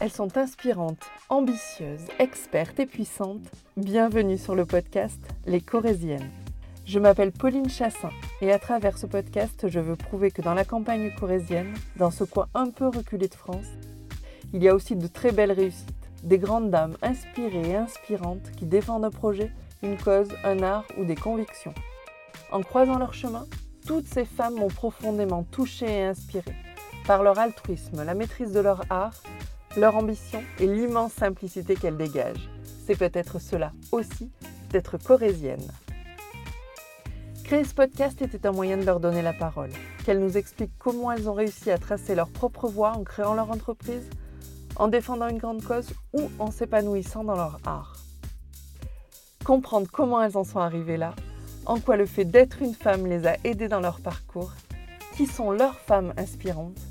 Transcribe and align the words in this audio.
Elles 0.00 0.12
sont 0.12 0.38
inspirantes, 0.38 1.10
ambitieuses, 1.28 2.06
expertes 2.20 2.78
et 2.78 2.86
puissantes. 2.86 3.50
Bienvenue 3.76 4.38
sur 4.38 4.54
le 4.54 4.64
podcast 4.64 5.20
Les 5.44 5.60
Corésiennes. 5.60 6.30
Je 6.86 7.00
m'appelle 7.00 7.32
Pauline 7.32 7.68
Chassin 7.68 8.10
et 8.40 8.52
à 8.52 8.60
travers 8.60 8.96
ce 8.96 9.06
podcast, 9.06 9.66
je 9.68 9.80
veux 9.80 9.96
prouver 9.96 10.30
que 10.30 10.40
dans 10.40 10.54
la 10.54 10.64
campagne 10.64 11.12
corésienne, 11.18 11.74
dans 11.96 12.12
ce 12.12 12.22
coin 12.22 12.46
un 12.54 12.70
peu 12.70 12.86
reculé 12.86 13.26
de 13.26 13.34
France, 13.34 13.66
il 14.52 14.62
y 14.62 14.68
a 14.68 14.74
aussi 14.76 14.94
de 14.94 15.08
très 15.08 15.32
belles 15.32 15.50
réussites, 15.50 16.08
des 16.22 16.38
grandes 16.38 16.70
dames 16.70 16.96
inspirées 17.02 17.70
et 17.70 17.74
inspirantes 17.74 18.52
qui 18.56 18.66
défendent 18.66 19.04
un 19.04 19.10
projet, 19.10 19.50
une 19.82 19.98
cause, 19.98 20.28
un 20.44 20.62
art 20.62 20.86
ou 20.96 21.06
des 21.06 21.16
convictions. 21.16 21.74
En 22.52 22.62
croisant 22.62 23.00
leur 23.00 23.14
chemin, 23.14 23.46
toutes 23.84 24.06
ces 24.06 24.24
femmes 24.24 24.60
m'ont 24.60 24.68
profondément 24.68 25.42
touchée 25.42 25.90
et 25.90 26.04
inspirée 26.04 26.54
par 27.08 27.22
leur 27.22 27.38
altruisme, 27.38 28.04
la 28.04 28.12
maîtrise 28.12 28.52
de 28.52 28.60
leur 28.60 28.82
art 28.90 29.14
leur 29.78 29.96
ambition 29.96 30.42
et 30.58 30.66
l'immense 30.66 31.12
simplicité 31.12 31.76
qu'elles 31.76 31.96
dégagent. 31.96 32.50
C'est 32.86 32.98
peut-être 32.98 33.38
cela 33.38 33.72
aussi 33.92 34.30
d'être 34.70 34.98
corésienne. 34.98 35.66
Créer 37.44 37.64
ce 37.64 37.74
podcast 37.74 38.20
était 38.20 38.46
un 38.46 38.52
moyen 38.52 38.76
de 38.76 38.84
leur 38.84 39.00
donner 39.00 39.22
la 39.22 39.32
parole, 39.32 39.70
qu'elles 40.04 40.20
nous 40.20 40.36
expliquent 40.36 40.76
comment 40.78 41.12
elles 41.12 41.30
ont 41.30 41.34
réussi 41.34 41.70
à 41.70 41.78
tracer 41.78 42.14
leur 42.14 42.28
propre 42.28 42.68
voie 42.68 42.92
en 42.92 43.04
créant 43.04 43.34
leur 43.34 43.50
entreprise, 43.50 44.08
en 44.76 44.88
défendant 44.88 45.28
une 45.28 45.38
grande 45.38 45.62
cause 45.62 45.90
ou 46.12 46.30
en 46.38 46.50
s'épanouissant 46.50 47.24
dans 47.24 47.36
leur 47.36 47.58
art. 47.64 47.96
Comprendre 49.44 49.88
comment 49.90 50.22
elles 50.22 50.36
en 50.36 50.44
sont 50.44 50.58
arrivées 50.58 50.98
là, 50.98 51.14
en 51.64 51.80
quoi 51.80 51.96
le 51.96 52.06
fait 52.06 52.26
d'être 52.26 52.60
une 52.60 52.74
femme 52.74 53.06
les 53.06 53.26
a 53.26 53.36
aidées 53.44 53.68
dans 53.68 53.80
leur 53.80 54.00
parcours, 54.00 54.52
qui 55.16 55.26
sont 55.26 55.50
leurs 55.50 55.78
femmes 55.78 56.12
inspirantes 56.16 56.87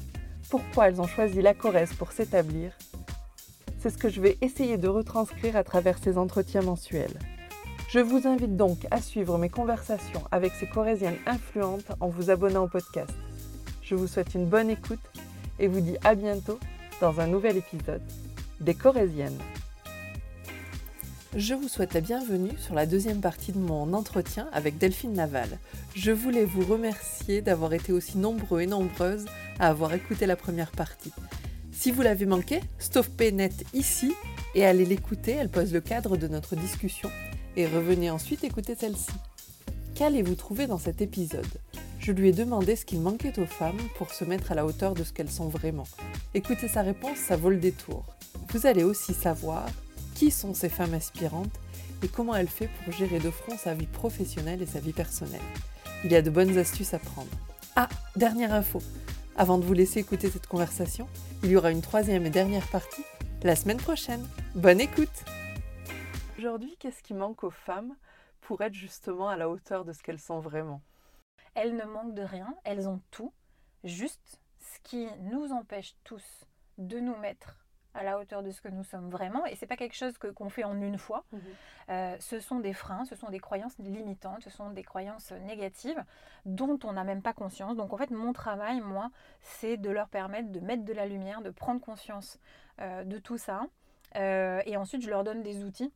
pourquoi 0.49 0.87
elles 0.87 1.01
ont 1.01 1.07
choisi 1.07 1.41
la 1.41 1.53
Corrèze 1.53 1.93
pour 1.93 2.11
s'établir, 2.11 2.71
c'est 3.79 3.89
ce 3.89 3.97
que 3.97 4.09
je 4.09 4.21
vais 4.21 4.37
essayer 4.41 4.77
de 4.77 4.87
retranscrire 4.87 5.55
à 5.55 5.63
travers 5.63 5.97
ces 5.97 6.17
entretiens 6.17 6.61
mensuels. 6.61 7.19
Je 7.89 7.99
vous 7.99 8.27
invite 8.27 8.57
donc 8.57 8.85
à 8.91 9.01
suivre 9.01 9.37
mes 9.37 9.49
conversations 9.49 10.23
avec 10.31 10.53
ces 10.53 10.67
Corésiennes 10.67 11.19
influentes 11.25 11.91
en 11.99 12.09
vous 12.09 12.29
abonnant 12.29 12.65
au 12.65 12.67
podcast. 12.67 13.13
Je 13.81 13.95
vous 13.95 14.07
souhaite 14.07 14.33
une 14.35 14.45
bonne 14.45 14.69
écoute 14.69 14.99
et 15.59 15.67
vous 15.67 15.79
dis 15.79 15.97
à 16.03 16.15
bientôt 16.15 16.59
dans 16.99 17.19
un 17.21 17.27
nouvel 17.27 17.57
épisode 17.57 18.01
des 18.59 18.73
Corésiennes. 18.73 19.39
Je 21.35 21.53
vous 21.53 21.67
souhaite 21.67 21.93
la 21.93 22.01
bienvenue 22.01 22.57
sur 22.57 22.73
la 22.73 22.85
deuxième 22.85 23.19
partie 23.19 23.51
de 23.51 23.59
mon 23.59 23.93
entretien 23.93 24.47
avec 24.53 24.77
Delphine 24.77 25.13
Naval. 25.13 25.59
Je 25.93 26.11
voulais 26.11 26.45
vous 26.45 26.65
remercier 26.65 27.41
d'avoir 27.41 27.73
été 27.73 27.91
aussi 27.91 28.17
nombreux 28.17 28.61
et 28.61 28.65
nombreuses 28.65 29.25
à 29.59 29.67
avoir 29.67 29.93
écouté 29.93 30.25
la 30.25 30.37
première 30.37 30.71
partie. 30.71 31.11
Si 31.71 31.91
vous 31.91 32.01
l'avez 32.01 32.25
manqué, 32.25 32.61
stoppez 32.79 33.31
net 33.31 33.65
ici 33.73 34.13
et 34.55 34.65
allez 34.65 34.85
l'écouter, 34.85 35.33
elle 35.33 35.49
pose 35.49 35.73
le 35.73 35.81
cadre 35.81 36.17
de 36.17 36.27
notre 36.27 36.55
discussion 36.55 37.11
et 37.55 37.67
revenez 37.67 38.09
ensuite 38.09 38.43
écouter 38.43 38.75
celle-ci. 38.75 39.11
Qu'allez-vous 39.95 40.35
trouver 40.35 40.65
dans 40.65 40.79
cet 40.79 41.01
épisode? 41.01 41.45
Je 41.99 42.13
lui 42.13 42.29
ai 42.29 42.31
demandé 42.31 42.75
ce 42.75 42.85
qu'il 42.85 43.01
manquait 43.01 43.37
aux 43.37 43.45
femmes 43.45 43.81
pour 43.97 44.13
se 44.13 44.23
mettre 44.23 44.53
à 44.53 44.55
la 44.55 44.65
hauteur 44.65 44.93
de 44.93 45.03
ce 45.03 45.11
qu'elles 45.11 45.29
sont 45.29 45.49
vraiment. 45.49 45.87
Écoutez 46.33 46.67
sa 46.67 46.83
réponse, 46.83 47.17
ça 47.17 47.35
vaut 47.35 47.49
le 47.49 47.57
détour. 47.57 48.05
Vous 48.49 48.65
allez 48.65 48.83
aussi 48.83 49.13
savoir 49.13 49.65
qui 50.17 50.31
sont 50.31 50.55
ces 50.55 50.69
femmes 50.69 50.95
aspirantes 50.95 51.59
et 52.01 52.07
comment 52.07 52.35
elle 52.35 52.47
fait 52.47 52.69
pour 52.83 52.91
gérer 52.91 53.19
de 53.19 53.29
front 53.29 53.55
sa 53.55 53.75
vie 53.75 53.85
professionnelle 53.85 54.63
et 54.63 54.65
sa 54.65 54.79
vie 54.79 54.91
personnelle. 54.91 55.39
Il 56.03 56.11
y 56.11 56.15
a 56.15 56.23
de 56.23 56.31
bonnes 56.31 56.57
astuces 56.57 56.95
à 56.95 56.99
prendre. 56.99 57.29
Ah, 57.75 57.87
dernière 58.15 58.51
info. 58.51 58.81
Avant 59.35 59.59
de 59.59 59.63
vous 59.63 59.73
laisser 59.73 59.99
écouter 59.99 60.31
cette 60.31 60.47
conversation, 60.47 61.07
il 61.43 61.51
y 61.51 61.55
aura 61.55 61.69
une 61.69 61.83
troisième 61.83 62.25
et 62.25 62.31
dernière 62.31 62.67
partie 62.67 63.03
la 63.43 63.55
semaine 63.55 63.77
prochaine. 63.77 64.27
Bonne 64.55 64.81
écoute 64.81 65.23
Aujourd'hui, 66.39 66.75
qu'est-ce 66.79 67.03
qui 67.03 67.13
manque 67.13 67.43
aux 67.43 67.51
femmes 67.51 67.95
pour 68.41 68.61
être 68.61 68.73
justement 68.73 69.29
à 69.29 69.37
la 69.37 69.47
hauteur 69.49 69.85
de 69.85 69.93
ce 69.93 70.01
qu'elles 70.01 70.19
sont 70.19 70.39
vraiment? 70.39 70.81
Elles 71.53 71.75
ne 71.75 71.85
manquent 71.85 72.15
de 72.15 72.23
rien, 72.23 72.55
elles 72.63 72.89
ont 72.89 73.01
tout. 73.11 73.33
Juste 73.83 74.41
ce 74.59 74.79
qui 74.81 75.07
nous 75.21 75.51
empêche 75.51 75.95
tous 76.03 76.25
de 76.79 76.99
nous 76.99 77.15
mettre 77.17 77.66
à 77.97 78.03
la 78.03 78.19
hauteur 78.19 78.43
de 78.43 78.51
ce 78.51 78.61
que 78.61 78.69
nous 78.69 78.83
sommes 78.83 79.09
vraiment. 79.09 79.45
Et 79.45 79.55
c'est 79.55 79.65
pas 79.65 79.75
quelque 79.75 79.95
chose 79.95 80.17
que 80.17 80.27
qu'on 80.27 80.49
fait 80.49 80.63
en 80.63 80.79
une 80.81 80.97
fois. 80.97 81.25
Mhm. 81.31 81.41
Euh, 81.89 82.15
ce 82.19 82.39
sont 82.39 82.59
des 82.59 82.73
freins, 82.73 83.05
ce 83.05 83.15
sont 83.15 83.29
des 83.29 83.39
croyances 83.39 83.77
limitantes, 83.79 84.43
ce 84.43 84.49
sont 84.49 84.69
des 84.69 84.83
croyances 84.83 85.31
négatives 85.31 86.03
dont 86.45 86.79
on 86.83 86.93
n'a 86.93 87.03
même 87.03 87.21
pas 87.21 87.33
conscience. 87.33 87.75
Donc 87.75 87.93
en 87.93 87.97
fait, 87.97 88.11
mon 88.11 88.33
travail, 88.33 88.81
moi, 88.81 89.09
c'est 89.41 89.77
de 89.77 89.89
leur 89.89 90.09
permettre 90.09 90.51
de 90.51 90.59
mettre 90.59 90.85
de 90.85 90.93
la 90.93 91.05
lumière, 91.05 91.41
de 91.41 91.49
prendre 91.49 91.81
conscience 91.81 92.39
euh, 92.79 93.03
de 93.03 93.17
tout 93.17 93.37
ça. 93.37 93.65
Euh, 94.15 94.61
et 94.65 94.77
ensuite, 94.77 95.01
je 95.01 95.09
leur 95.09 95.23
donne 95.23 95.43
des 95.43 95.63
outils 95.63 95.91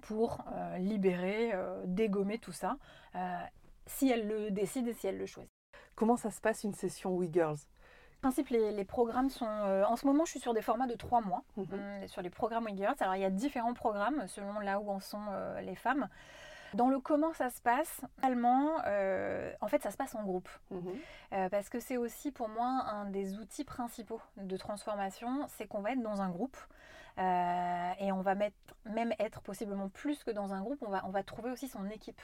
pour 0.00 0.44
libérer, 0.78 1.52
dégommer 1.84 2.38
tout 2.38 2.50
ça, 2.50 2.76
si 3.86 4.10
elles 4.10 4.26
le 4.26 4.50
décident 4.50 4.88
et 4.88 4.94
si 4.94 5.06
elles 5.06 5.18
le 5.18 5.26
choisissent. 5.26 5.52
Comment 5.94 6.16
ça 6.16 6.32
se 6.32 6.40
passe 6.40 6.64
une 6.64 6.74
session 6.74 7.14
We 7.14 7.30
Girls? 7.32 7.68
Principe, 8.22 8.48
les, 8.50 8.84
programmes 8.84 9.28
sont. 9.28 9.46
Euh, 9.48 9.84
en 9.84 9.96
ce 9.96 10.06
moment, 10.06 10.24
je 10.24 10.30
suis 10.30 10.40
sur 10.40 10.54
des 10.54 10.62
formats 10.62 10.86
de 10.86 10.94
trois 10.94 11.20
mois, 11.20 11.42
mhm. 11.56 11.66
hum, 11.72 12.08
sur 12.08 12.22
les 12.22 12.30
programmes 12.30 12.68
Girls. 12.74 12.94
Alors, 13.00 13.16
il 13.16 13.20
y 13.20 13.24
a 13.24 13.30
différents 13.30 13.74
programmes 13.74 14.26
selon 14.28 14.60
là 14.60 14.78
où 14.78 14.90
en 14.90 15.00
sont 15.00 15.20
euh, 15.30 15.60
les 15.60 15.74
femmes. 15.74 16.08
Dans 16.72 16.88
le 16.88 17.00
comment 17.00 17.34
ça 17.34 17.50
se 17.50 17.60
passe, 17.60 18.00
allemand, 18.22 18.76
euh, 18.86 19.52
en 19.60 19.66
fait, 19.66 19.82
ça 19.82 19.90
se 19.90 19.96
passe 19.98 20.14
en 20.14 20.22
groupe. 20.22 20.48
Mhm. 20.70 21.50
parce 21.50 21.68
que 21.68 21.80
c'est 21.80 21.98
aussi 21.98 22.30
pour 22.30 22.48
moi 22.48 22.66
un 22.66 23.04
des 23.10 23.38
outils 23.38 23.64
principaux 23.64 24.22
de 24.38 24.56
transformation, 24.56 25.46
c'est 25.48 25.66
qu'on 25.66 25.80
va 25.80 25.92
être 25.92 26.02
dans 26.02 26.22
un 26.22 26.30
groupe. 26.30 26.56
et 27.18 28.12
on 28.12 28.22
va 28.22 28.34
mettre, 28.34 28.56
même 28.86 29.12
être 29.18 29.42
possiblement 29.42 29.90
plus 29.90 30.24
que 30.24 30.30
dans 30.30 30.54
un 30.54 30.62
groupe, 30.62 30.78
on 30.86 30.90
va, 30.90 31.02
on 31.04 31.10
va 31.10 31.22
trouver 31.22 31.50
aussi 31.50 31.68
son 31.68 31.90
équipe. 31.90 32.22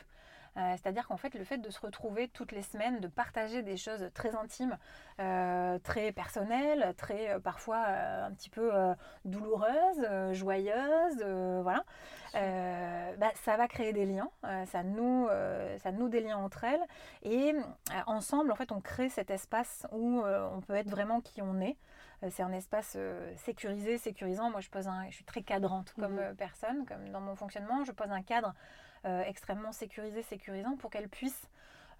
Euh, 0.56 0.72
c'est-à-dire 0.72 1.06
qu'en 1.06 1.16
fait, 1.16 1.34
le 1.34 1.44
fait 1.44 1.58
de 1.58 1.70
se 1.70 1.80
retrouver 1.80 2.28
toutes 2.28 2.52
les 2.52 2.62
semaines, 2.62 3.00
de 3.00 3.08
partager 3.08 3.62
des 3.62 3.76
choses 3.76 4.10
très 4.14 4.34
intimes, 4.34 4.76
euh, 5.20 5.78
très 5.80 6.12
personnelles, 6.12 6.94
très 6.96 7.30
euh, 7.30 7.38
parfois 7.38 7.78
un 7.78 8.32
petit 8.32 8.50
peu 8.50 8.72
douloureuses, 9.24 10.32
joyeuses, 10.32 11.22
voilà, 11.62 11.84
bah, 12.34 13.30
ça 13.34 13.56
va 13.56 13.68
créer 13.68 13.92
des 13.92 14.06
liens, 14.06 14.30
ça, 14.66 14.82
nous, 14.82 15.28
ça 15.78 15.92
noue 15.92 16.08
des 16.08 16.20
liens 16.20 16.36
entre 16.36 16.64
elles. 16.64 16.82
Et 17.22 17.54
ensemble, 18.06 18.52
en 18.52 18.54
fait, 18.54 18.72
on 18.72 18.80
crée 18.80 19.08
cet 19.08 19.30
espace 19.30 19.86
où 19.92 20.22
on 20.22 20.60
peut 20.60 20.74
être 20.74 20.90
vraiment 20.90 21.20
qui 21.20 21.42
on 21.42 21.60
est 21.60 21.76
c'est 22.30 22.42
un 22.42 22.52
espace 22.52 22.98
sécurisé, 23.36 23.96
sécurisant. 23.96 24.50
Moi, 24.50 24.60
je, 24.60 24.68
pose 24.70 24.88
un, 24.88 25.08
je 25.08 25.14
suis 25.14 25.24
très 25.24 25.42
cadrante 25.42 25.94
comme 26.00 26.16
mmh 26.16 26.34
personne, 26.36 26.84
comme 26.84 27.10
dans 27.10 27.20
mon 27.20 27.36
fonctionnement. 27.36 27.84
Je 27.84 27.92
pose 27.92 28.10
un 28.10 28.22
cadre 28.22 28.54
extrêmement 29.04 29.72
sécurisé, 29.72 30.22
sécurisant 30.22 30.76
pour 30.76 30.90
qu'elle 30.90 31.08
puisse 31.08 31.48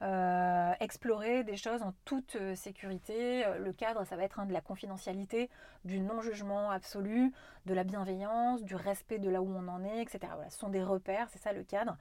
euh, 0.01 0.73
explorer 0.79 1.43
des 1.43 1.57
choses 1.57 1.83
en 1.83 1.93
toute 2.05 2.37
euh, 2.37 2.55
sécurité. 2.55 3.45
Le 3.59 3.73
cadre, 3.73 4.05
ça 4.05 4.15
va 4.15 4.23
être 4.23 4.45
de 4.47 4.53
la 4.53 4.61
confidentialité, 4.61 5.51
du 5.85 5.99
non-jugement 5.99 6.71
absolu, 6.71 7.33
de 7.67 7.75
la 7.75 7.83
bienveillance, 7.83 8.63
du 8.63 8.77
respect 8.77 9.19
de 9.19 9.29
là 9.29 9.43
où 9.43 9.53
on 9.53 9.67
en 9.67 9.83
est, 9.85 10.01
etc. 10.01 10.21
Voilà, 10.35 10.51
ce 10.51 10.59
sont 10.59 10.69
des 10.69 10.85
repères, 10.85 11.29
c'est 11.31 11.41
ça 11.41 11.53
le 11.53 11.65
cadre. 11.65 11.97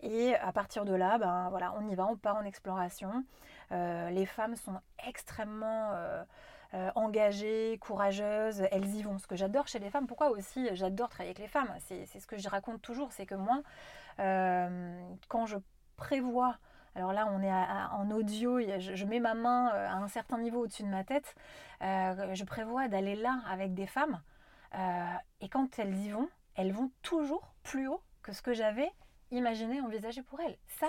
Et 0.00 0.36
à 0.36 0.52
partir 0.52 0.84
de 0.84 0.94
là, 0.94 1.18
ben, 1.18 1.48
voilà, 1.50 1.74
on 1.76 1.88
y 1.88 1.94
va, 1.96 2.06
on 2.06 2.16
part 2.16 2.36
en 2.36 2.44
exploration. 2.44 3.24
les 3.70 4.26
femmes 4.26 4.54
sont 4.54 4.78
extrêmement... 5.06 5.92
engagées, 6.94 7.78
courageuses, 7.80 8.62
elles 8.70 8.86
y 8.94 9.02
vont. 9.02 9.18
Ce 9.18 9.26
que 9.26 9.36
j'adore 9.36 9.66
chez 9.66 9.78
les 9.78 9.90
femmes, 9.90 10.06
pourquoi 10.06 10.30
aussi 10.30 10.68
j'adore 10.72 11.08
travailler 11.08 11.30
avec 11.30 11.40
les 11.40 11.48
femmes, 11.48 11.72
c'est 11.80 12.06
ce 12.06 12.26
que 12.26 12.38
je 12.38 12.48
raconte 12.48 12.80
toujours, 12.80 13.12
c'est 13.12 13.26
que 13.26 13.34
moi, 13.34 13.62
euh, 14.20 15.02
quand 15.28 15.46
je 15.46 15.56
prévois 15.96 16.56
alors 16.96 17.12
là, 17.12 17.28
on 17.30 17.40
est 17.40 17.52
en 17.92 18.10
audio, 18.10 18.58
je, 18.58 19.04
mets 19.04 19.20
ma 19.20 19.34
main 19.34 19.70
euh, 19.72 19.88
à 19.88 19.92
un 19.92 20.08
certain 20.08 20.38
niveau 20.38 20.64
au-dessus 20.64 20.82
de 20.82 20.88
ma 20.88 21.04
tête. 21.04 21.36
Euh, 21.82 22.34
je 22.34 22.42
prévois 22.42 22.88
d'aller 22.88 23.14
là 23.14 23.38
avec 23.48 23.74
des 23.74 23.86
femmes. 23.86 24.20
et 25.40 25.48
quand 25.48 25.78
elles 25.78 25.96
y 25.96 26.10
vont, 26.10 26.28
elles 26.56 26.72
vont 26.72 26.90
toujours 27.02 27.54
plus 27.62 27.86
haut 27.86 28.02
que 28.22 28.32
ce 28.32 28.42
que 28.42 28.52
j'avais 28.52 28.90
imaginé, 29.30 29.80
envisagé 29.80 30.22
pour 30.22 30.40
elles. 30.40 30.58
Ça, 30.80 30.88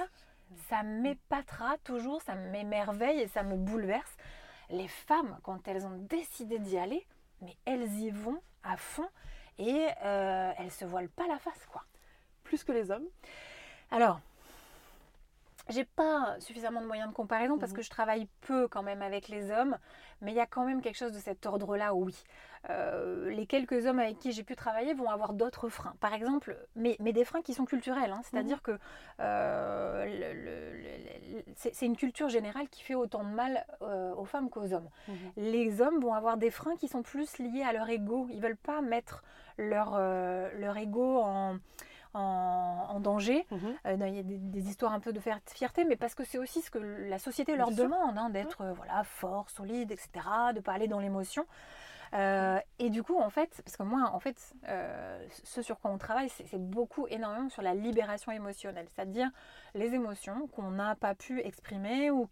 ça 0.69 0.81
m'épatera 0.81 1.77
toujours, 1.83 2.19
ça 2.23 2.33
m'émerveille 2.33 3.19
et 3.19 3.27
ça 3.27 3.43
me 3.43 3.55
bouleverse. 3.55 4.17
Les 4.71 4.87
femmes, 4.87 5.37
quand 5.43 5.67
elles 5.67 5.85
ont 5.85 5.97
décidé 6.09 6.57
d'y 6.57 6.77
aller, 6.77 7.05
mais 7.41 7.55
elles 7.65 7.91
y 7.99 8.09
vont 8.09 8.41
à 8.63 8.77
fond 8.77 9.07
et 9.59 9.87
elles 10.01 10.71
se 10.71 10.85
voilent 10.85 11.09
pas 11.09 11.27
la 11.27 11.37
face, 11.37 11.65
quoi. 11.71 11.83
Plus 12.43 12.63
que 12.63 12.71
les 12.71 12.89
hommes? 12.89 13.07
Alors, 13.91 14.19
j'ai 15.69 15.85
pas 15.85 16.35
suffisamment 16.39 16.81
de 16.81 16.87
moyens 16.87 17.09
de 17.09 17.13
comparaison 17.13 17.57
parce 17.57 17.71
Mhm. 17.71 17.77
que 17.77 17.81
je 17.83 17.89
travaille 17.89 18.27
peu 18.41 18.67
quand 18.67 18.83
même 18.83 19.01
avec 19.01 19.27
les 19.27 19.51
hommes, 19.51 19.77
mais 20.21 20.31
il 20.31 20.35
y 20.35 20.39
a 20.39 20.45
quand 20.47 20.65
même 20.65 20.81
quelque 20.81 20.97
chose 20.97 21.11
de 21.11 21.19
cet 21.19 21.45
ordre-là, 21.45 21.93
oui. 21.93 22.15
Euh, 22.69 23.31
les 23.31 23.47
quelques 23.47 23.87
hommes 23.87 23.97
avec 23.99 24.19
qui 24.19 24.31
j'ai 24.31 24.43
pu 24.43 24.55
travailler 24.55 24.93
vont 24.93 25.09
avoir 25.09 25.33
d'autres 25.33 25.67
freins. 25.69 25.95
Par 25.99 26.13
exemple, 26.13 26.55
mais, 26.75 26.95
mais 26.99 27.11
des 27.11 27.25
freins 27.25 27.41
qui 27.41 27.53
sont 27.55 27.65
culturels, 27.65 28.11
hein. 28.11 28.21
c'est-à-dire 28.23 28.61
que 28.61 28.77
euh, 29.19 30.05
c'est 31.55 31.85
une 31.85 31.95
culture 31.97 32.29
générale 32.29 32.67
qui 32.69 32.83
fait 32.83 32.95
autant 32.95 33.23
de 33.23 33.29
mal 33.29 33.65
euh, 33.81 34.13
aux 34.15 34.25
femmes 34.25 34.49
qu'aux 34.49 34.73
hommes. 34.73 34.89
Mhm. 35.07 35.15
Les 35.37 35.81
hommes 35.81 35.99
vont 35.99 36.13
avoir 36.13 36.37
des 36.37 36.51
freins 36.51 36.75
qui 36.75 36.87
sont 36.87 37.01
plus 37.01 37.39
liés 37.39 37.63
à 37.63 37.73
leur 37.73 37.89
ego. 37.89 38.27
Ils 38.31 38.41
veulent 38.41 38.55
pas 38.57 38.81
mettre 38.81 39.23
leur, 39.57 39.97
leur 39.97 40.77
ego 40.77 41.19
en, 41.19 41.57
en- 42.13 42.85
en 42.89 42.99
danger. 42.99 43.45
Mhm. 43.51 43.59
Euh, 43.85 44.07
il 44.07 44.15
y 44.15 44.19
a 44.19 44.23
des, 44.23 44.37
des 44.37 44.69
histoires 44.69 44.93
un 44.93 44.99
peu 44.99 45.13
de 45.13 45.19
fier- 45.19 45.39
fierté, 45.47 45.85
mais 45.85 45.95
parce 45.95 46.15
que 46.15 46.23
c'est 46.23 46.37
aussi 46.37 46.61
ce 46.61 46.69
que 46.71 46.77
la 46.79 47.19
société 47.19 47.55
leur 47.55 47.69
Bien 47.69 47.83
demande, 47.85 48.17
hein, 48.17 48.29
d'être 48.29 48.61
euh, 48.61 48.73
voilà, 48.73 49.03
fort, 49.03 49.49
solide, 49.49 49.91
etc., 49.91 50.09
de 50.55 50.59
pas 50.59 50.73
aller 50.73 50.87
dans 50.87 50.99
l'émotion. 50.99 51.45
Euh, 52.13 52.59
et 52.79 52.89
du 52.89 53.03
coup, 53.03 53.17
en 53.17 53.29
fait, 53.29 53.61
parce 53.63 53.77
que 53.77 53.83
moi, 53.83 54.09
en 54.13 54.19
fait, 54.19 54.53
euh, 54.67 55.25
ce 55.43 55.61
sur 55.61 55.79
quoi 55.79 55.91
on 55.91 55.97
travaille, 55.97 56.29
c'est 56.29 56.57
beaucoup, 56.59 57.07
énormément 57.07 57.49
sur 57.49 57.61
la 57.61 57.73
libération 57.73 58.31
émotionnelle, 58.31 58.87
c'est-à-dire 58.93 59.29
les 59.75 59.93
émotions 59.93 60.47
qu'on 60.47 60.71
n'a 60.71 60.95
pas 60.95 61.15
pu 61.15 61.39
exprimer 61.39 62.11
ou 62.11 62.27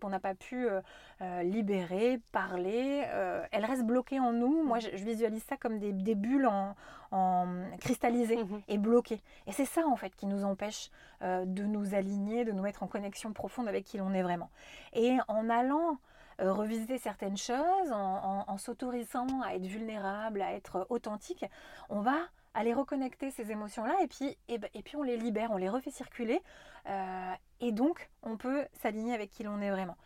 qu'on 0.00 0.10
n'a 0.10 0.20
pas 0.20 0.34
pu 0.34 0.68
euh, 0.68 1.42
libérer, 1.42 2.20
parler, 2.32 3.04
elles 3.50 3.64
restent 3.64 3.86
bloquées 3.86 4.20
en 4.20 4.32
nous. 4.32 4.62
Moi, 4.62 4.78
je, 4.78 4.90
je 4.94 5.04
visualise 5.04 5.44
ça 5.44 5.56
comme 5.56 5.78
des, 5.78 5.92
des 5.92 6.14
bulles 6.14 6.46
en, 6.46 6.74
en 7.10 7.46
cristallisées 7.80 8.44
Mhm. 8.44 8.62
et 8.68 8.78
bloquées. 8.78 9.22
Et 9.46 9.52
c'est 9.52 9.64
ça, 9.64 9.86
en 9.86 9.96
fait, 9.96 10.14
qui 10.14 10.26
nous 10.26 10.44
empêche 10.44 10.90
de 11.22 11.62
nous 11.62 11.94
aligner, 11.94 12.44
de 12.44 12.52
nous 12.52 12.62
mettre 12.62 12.82
en 12.82 12.86
connexion 12.86 13.32
profonde 13.32 13.68
avec 13.68 13.84
qui 13.84 13.96
l'on 13.96 14.12
est 14.12 14.22
vraiment. 14.22 14.50
Et 14.92 15.16
en 15.28 15.48
allant 15.48 15.98
euh, 16.40 16.52
revisiter 16.52 16.98
certaines 16.98 17.36
choses, 17.36 17.92
en, 17.92 18.56
s'autorisant 18.58 19.42
à 19.42 19.54
être 19.54 19.66
vulnérable, 19.66 20.42
à 20.42 20.52
être 20.52 20.86
authentique, 20.90 21.44
on 21.88 22.00
va 22.00 22.16
aller 22.54 22.72
reconnecter 22.72 23.30
ces 23.30 23.50
émotions-là 23.50 23.94
et 24.02 24.06
puis, 24.06 24.36
et, 24.48 24.58
ben- 24.58 24.70
on 24.94 25.02
les 25.02 25.16
libère, 25.16 25.50
on 25.50 25.56
les 25.56 25.68
refait 25.68 25.90
circuler 25.90 26.40
euh, 26.88 27.32
et 27.60 27.72
donc 27.72 28.10
on 28.22 28.36
peut 28.36 28.64
s'aligner 28.74 29.14
avec 29.14 29.30
qui 29.30 29.42
l'on 29.42 29.60
est 29.60 29.70
vraiment. 29.70 29.96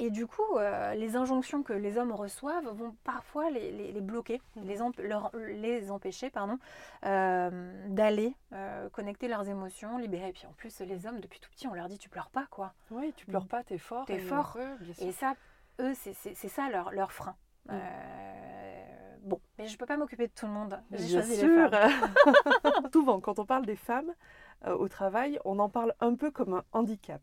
Et 0.00 0.10
du 0.10 0.26
coup, 0.28 0.56
euh, 0.58 0.94
les 0.94 1.16
injonctions 1.16 1.62
que 1.64 1.72
les 1.72 1.98
hommes 1.98 2.12
reçoivent 2.12 2.68
vont 2.68 2.94
parfois 3.02 3.50
les, 3.50 3.72
les- 3.72 3.90
les 3.90 4.00
bloquer, 4.00 4.40
les, 4.56 4.80
emp- 4.80 4.96
leur- 5.00 5.32
les 5.34 5.90
empêcher 5.90 6.30
pardon, 6.30 6.58
euh, 7.04 7.88
d'aller 7.88 8.34
euh, 8.52 8.88
connecter 8.90 9.26
leurs 9.26 9.48
émotions, 9.48 9.98
libérer. 9.98 10.28
Et 10.28 10.32
puis 10.32 10.46
en 10.46 10.52
plus, 10.52 10.78
les 10.80 11.06
hommes, 11.06 11.18
depuis 11.20 11.40
tout 11.40 11.50
petit, 11.50 11.66
on 11.66 11.74
leur 11.74 11.88
dit 11.88 11.98
tu 11.98 12.08
pleures 12.08 12.30
pas 12.30 12.46
quoi. 12.50 12.74
Oui, 12.92 13.12
tu 13.16 13.26
pleures 13.26 13.48
pas, 13.48 13.64
t'es 13.64 13.78
fort. 13.78 14.04
T'es 14.06 14.18
fort. 14.20 14.56
bien 14.80 14.94
sûr. 14.94 15.06
Et 15.06 15.10
ça, 15.12 15.34
eux, 15.80 15.94
c'est 15.94 16.34
ça 16.48 16.68
leur, 16.70 16.92
leur 16.92 17.10
frein. 17.12 17.34
Mm. 17.68 17.72
Bon, 19.24 19.40
mais 19.58 19.66
je 19.66 19.76
peux 19.76 19.84
pas 19.86 19.96
m'occuper 19.96 20.28
de 20.28 20.32
tout 20.32 20.46
le 20.46 20.52
monde. 20.52 20.80
J'ai 20.92 21.08
choisi 21.08 21.32
les 21.32 21.38
sûr. 21.38 21.70
femmes. 21.70 22.92
Souvent, 22.92 23.20
quand 23.20 23.38
on 23.38 23.44
parle 23.44 23.66
des 23.66 23.76
femmes 23.76 24.12
au 24.66 24.88
travail, 24.88 25.38
on 25.44 25.58
en 25.58 25.68
parle 25.68 25.92
un 26.00 26.14
peu 26.14 26.30
comme 26.30 26.54
un 26.54 26.64
handicap, 26.72 27.20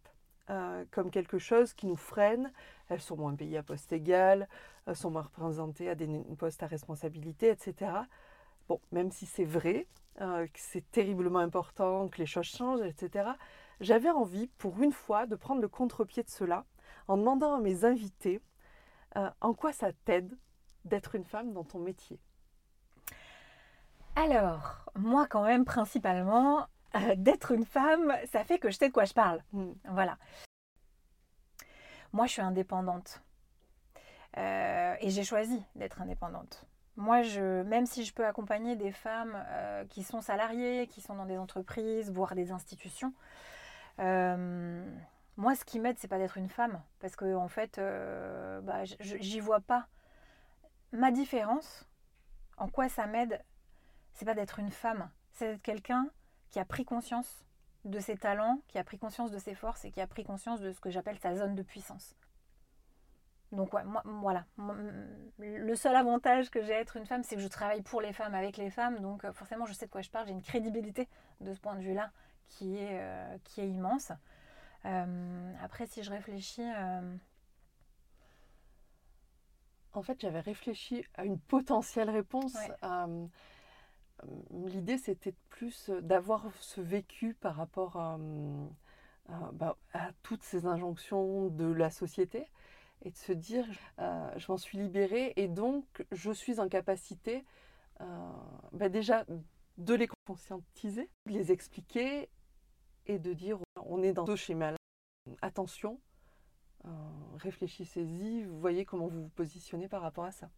euh, 0.49 0.85
comme 0.91 1.09
quelque 1.09 1.39
chose 1.39 1.73
qui 1.73 1.87
nous 1.87 1.95
freine. 1.95 2.51
Elles 2.89 3.01
sont 3.01 3.17
moins 3.17 3.33
payées 3.35 3.57
à 3.57 3.63
poste 3.63 3.91
égal, 3.91 4.47
euh, 4.87 4.93
sont 4.93 5.09
moins 5.09 5.23
représentées 5.23 5.89
à 5.89 5.95
des 5.95 6.07
postes 6.37 6.61
à 6.61 6.67
responsabilité, 6.67 7.49
etc. 7.49 7.91
Bon, 8.67 8.79
même 8.91 9.11
si 9.11 9.25
c'est 9.25 9.45
vrai, 9.45 9.87
euh, 10.21 10.45
que 10.45 10.59
c'est 10.59 10.89
terriblement 10.91 11.39
important, 11.39 12.07
que 12.09 12.19
les 12.19 12.25
choses 12.25 12.45
changent, 12.45 12.85
etc. 12.85 13.29
J'avais 13.81 14.11
envie, 14.11 14.47
pour 14.57 14.81
une 14.81 14.91
fois, 14.91 15.25
de 15.25 15.35
prendre 15.35 15.61
le 15.61 15.67
contre-pied 15.67 16.23
de 16.23 16.29
cela 16.29 16.65
en 17.07 17.17
demandant 17.17 17.55
à 17.55 17.59
mes 17.59 17.85
invités 17.85 18.41
en 19.39 19.53
quoi 19.53 19.71
ça 19.71 19.93
t'aide 20.03 20.37
d'être 20.83 21.15
une 21.15 21.23
femme 21.23 21.53
dans 21.53 21.63
ton 21.63 21.79
métier? 21.79 22.19
Alors, 24.17 24.85
moi 24.95 25.25
quand 25.27 25.43
même, 25.43 25.65
principalement, 25.65 26.67
euh, 26.95 27.15
d'être 27.17 27.51
une 27.51 27.65
femme, 27.65 28.13
ça 28.31 28.43
fait 28.43 28.59
que 28.59 28.69
je 28.69 28.77
sais 28.77 28.87
de 28.87 28.93
quoi 28.93 29.05
je 29.05 29.13
parle. 29.13 29.41
Mm. 29.51 29.71
Voilà. 29.89 30.17
Moi, 32.13 32.27
je 32.27 32.33
suis 32.33 32.41
indépendante. 32.41 33.21
Euh, 34.37 34.95
et 34.99 35.09
j'ai 35.09 35.23
choisi 35.23 35.63
d'être 35.75 36.01
indépendante. 36.01 36.65
Moi, 36.97 37.23
je, 37.23 37.61
même 37.63 37.85
si 37.85 38.05
je 38.05 38.13
peux 38.13 38.25
accompagner 38.25 38.75
des 38.75 38.91
femmes 38.91 39.35
euh, 39.49 39.85
qui 39.85 40.03
sont 40.03 40.21
salariées, 40.21 40.87
qui 40.87 41.01
sont 41.01 41.15
dans 41.15 41.25
des 41.25 41.37
entreprises, 41.37 42.11
voire 42.11 42.35
des 42.35 42.51
institutions, 42.51 43.13
euh, 43.99 44.85
moi, 45.37 45.55
ce 45.55 45.65
qui 45.65 45.79
m'aide, 45.79 45.97
c'est 45.99 46.07
pas 46.07 46.17
d'être 46.17 46.37
une 46.37 46.49
femme, 46.49 46.81
parce 46.99 47.15
que 47.15 47.35
en 47.35 47.49
fait, 47.49 47.77
euh, 47.77 48.61
bah, 48.61 48.85
j'y 48.99 49.39
vois 49.41 49.59
pas 49.59 49.87
ma 50.93 51.11
différence. 51.11 51.85
En 52.57 52.69
quoi 52.69 52.87
ça 52.87 53.05
m'aide 53.05 53.43
C'est 54.13 54.25
pas 54.25 54.33
d'être 54.33 54.59
une 54.59 54.71
femme, 54.71 55.09
c'est 55.33 55.47
d'être 55.47 55.61
quelqu'un 55.61 56.09
qui 56.55 56.59
a 56.61 56.63
pris 56.63 56.85
conscience 56.85 57.43
de 57.83 57.99
ses 57.99 58.15
talents, 58.15 58.61
qui 58.69 58.77
a 58.77 58.83
pris 58.85 58.97
conscience 58.97 59.29
de 59.29 59.39
ses 59.39 59.55
forces 59.55 59.83
et 59.83 59.91
qui 59.91 59.99
a 59.99 60.07
pris 60.07 60.23
conscience 60.23 60.61
de 60.61 60.71
ce 60.71 60.79
que 60.79 60.89
j'appelle 60.89 61.19
sa 61.19 61.35
zone 61.35 61.53
de 61.53 61.63
puissance. 61.63 62.15
Donc 63.51 63.73
ouais, 63.73 63.83
moi, 63.83 64.01
voilà. 64.05 64.45
Le 65.37 65.75
seul 65.75 65.97
avantage 65.97 66.49
que 66.49 66.61
j'ai 66.63 66.73
à 66.73 66.79
être 66.79 66.95
une 66.95 67.05
femme, 67.05 67.23
c'est 67.23 67.35
que 67.35 67.41
je 67.41 67.49
travaille 67.49 67.81
pour 67.81 67.99
les 67.99 68.13
femmes, 68.13 68.33
avec 68.35 68.55
les 68.55 68.69
femmes. 68.69 69.01
Donc 69.01 69.25
euh, 69.25 69.33
forcément, 69.33 69.65
je 69.65 69.73
sais 69.73 69.85
de 69.85 69.91
quoi 69.91 70.01
je 70.01 70.09
parle. 70.09 70.27
J'ai 70.27 70.31
une 70.31 70.41
crédibilité 70.41 71.09
de 71.41 71.53
ce 71.53 71.59
point 71.59 71.75
de 71.75 71.81
vue-là 71.81 72.09
qui, 72.47 72.77
est, 72.77 73.01
euh, 73.01 73.37
qui 73.43 73.59
est 73.59 73.69
immense. 73.69 74.13
Euh, 74.85 75.53
après, 75.61 75.87
si 75.87 76.03
je 76.03 76.09
réfléchis... 76.09 76.63
euh, 76.63 77.17
En 79.91 80.03
fait, 80.03 80.21
j'avais 80.21 80.39
réfléchi 80.39 81.05
à 81.15 81.25
une 81.25 81.37
potentielle 81.37 82.09
réponse. 82.09 82.53
Ouais. 82.55 82.71
Euh, 84.23 84.67
L'idée, 84.67 84.97
c'était 84.97 85.33
plus 85.49 85.89
euh, 85.89 86.01
d'avoir 86.01 86.51
ce 86.59 86.81
vécu 86.81 87.33
par 87.33 87.55
rapport 87.55 87.97
à, 87.97 88.17
à, 89.29 89.51
bah, 89.53 89.77
à 89.93 90.11
toutes 90.23 90.43
ces 90.43 90.65
injonctions 90.65 91.47
de 91.49 91.65
la 91.65 91.89
société 91.89 92.49
et 93.01 93.11
de 93.11 93.17
se 93.17 93.33
dire, 93.33 93.65
euh, 93.99 94.31
je 94.37 94.51
m'en 94.51 94.57
suis 94.57 94.77
libérée 94.77 95.33
et 95.35 95.47
donc 95.47 96.05
je 96.11 96.31
suis 96.31 96.59
en 96.59 96.69
capacité 96.69 97.45
euh, 98.01 98.31
bah, 98.71 98.89
déjà 98.89 99.25
de 99.77 99.93
les 99.93 100.07
conscientiser, 100.25 101.09
de 101.27 101.33
les 101.33 101.51
expliquer 101.51 102.29
et 103.07 103.19
de 103.19 103.33
dire, 103.33 103.59
on 103.85 104.01
est 104.01 104.13
dans 104.13 104.25
ce 104.25 104.35
schéma-là. 104.35 104.77
Attention, 105.41 105.99
réfléchissez-y, 107.37 108.43
voyez 108.43 108.85
comment 108.85 109.07
vous 109.07 109.23
vous 109.23 109.29
positionnez 109.29 109.87
par 109.87 110.01
rapport 110.01 110.23
à 110.23 110.31
ça. 110.31 110.49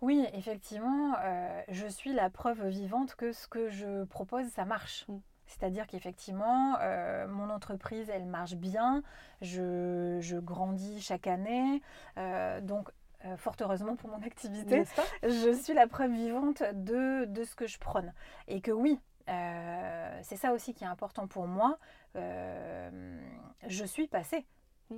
Oui, 0.00 0.26
effectivement, 0.32 1.14
euh, 1.18 1.62
je 1.68 1.86
suis 1.86 2.12
la 2.12 2.30
preuve 2.30 2.66
vivante 2.66 3.14
que 3.14 3.32
ce 3.32 3.46
que 3.46 3.68
je 3.68 4.04
propose, 4.04 4.46
ça 4.48 4.64
marche. 4.64 5.06
Mm. 5.08 5.18
C'est-à-dire 5.46 5.86
qu'effectivement, 5.86 6.76
euh, 6.80 7.26
mon 7.28 7.50
entreprise, 7.50 8.10
elle 8.10 8.26
marche 8.26 8.54
bien, 8.54 9.02
je, 9.40 10.18
je 10.20 10.36
grandis 10.36 11.00
chaque 11.00 11.26
année, 11.26 11.82
euh, 12.18 12.60
donc 12.60 12.88
euh, 13.24 13.36
fort 13.36 13.56
heureusement 13.60 13.96
pour 13.96 14.10
mon 14.10 14.22
activité, 14.22 14.84
je 15.22 15.52
suis 15.52 15.74
la 15.74 15.86
preuve 15.86 16.12
vivante 16.12 16.62
de, 16.72 17.24
de 17.26 17.44
ce 17.44 17.54
que 17.54 17.66
je 17.66 17.78
prône. 17.78 18.12
Et 18.48 18.60
que 18.60 18.70
oui, 18.70 18.98
c'est 19.26 20.36
ça 20.36 20.52
aussi 20.52 20.74
qui 20.74 20.84
est 20.84 20.88
important 20.88 21.26
pour 21.26 21.46
moi, 21.46 21.78
je 22.14 23.84
suis 23.84 24.08
passée. 24.08 24.46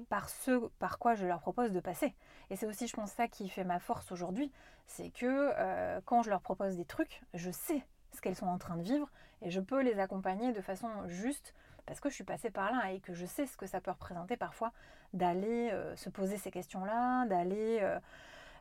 Par 0.09 0.28
ce 0.28 0.69
par 0.78 0.99
quoi 0.99 1.14
je 1.14 1.26
leur 1.26 1.40
propose 1.40 1.73
de 1.73 1.81
passer. 1.81 2.14
Et 2.50 2.57
c'est 2.57 2.66
aussi, 2.66 2.87
je 2.87 2.95
pense, 2.95 3.12
ça 3.12 3.28
qui 3.28 3.49
fait 3.49 3.64
ma 3.64 3.78
force 3.78 4.12
aujourd'hui, 4.12 4.52
c'est 4.87 5.11
que 5.11 5.26
euh, 5.26 6.00
quand 6.05 6.23
je 6.23 6.31
leur 6.31 6.40
propose 6.40 6.76
des 6.76 6.85
trucs, 6.85 7.23
je 7.35 7.50
sais 7.50 7.85
ce 8.12 8.21
qu'elles 8.21 8.37
sont 8.37 8.47
en 8.47 8.59
train 8.59 8.76
de 8.76 8.83
vivre 8.83 9.11
et 9.43 9.50
je 9.50 9.61
peux 9.61 9.83
les 9.83 9.99
accompagner 9.99 10.52
de 10.52 10.61
façon 10.61 10.88
juste 11.09 11.55
parce 11.87 12.00
que 12.00 12.09
je 12.09 12.14
suis 12.14 12.25
passée 12.25 12.50
par 12.50 12.73
là 12.73 12.93
et 12.93 13.00
que 13.00 13.14
je 13.14 13.26
sais 13.26 13.47
ce 13.47 13.57
que 13.57 13.66
ça 13.66 13.81
peut 13.81 13.90
représenter 13.90 14.37
parfois 14.37 14.73
d'aller 15.12 15.71
euh, 15.71 15.95
se 15.97 16.09
poser 16.09 16.37
ces 16.37 16.50
questions-là, 16.50 17.26
d'aller 17.26 17.78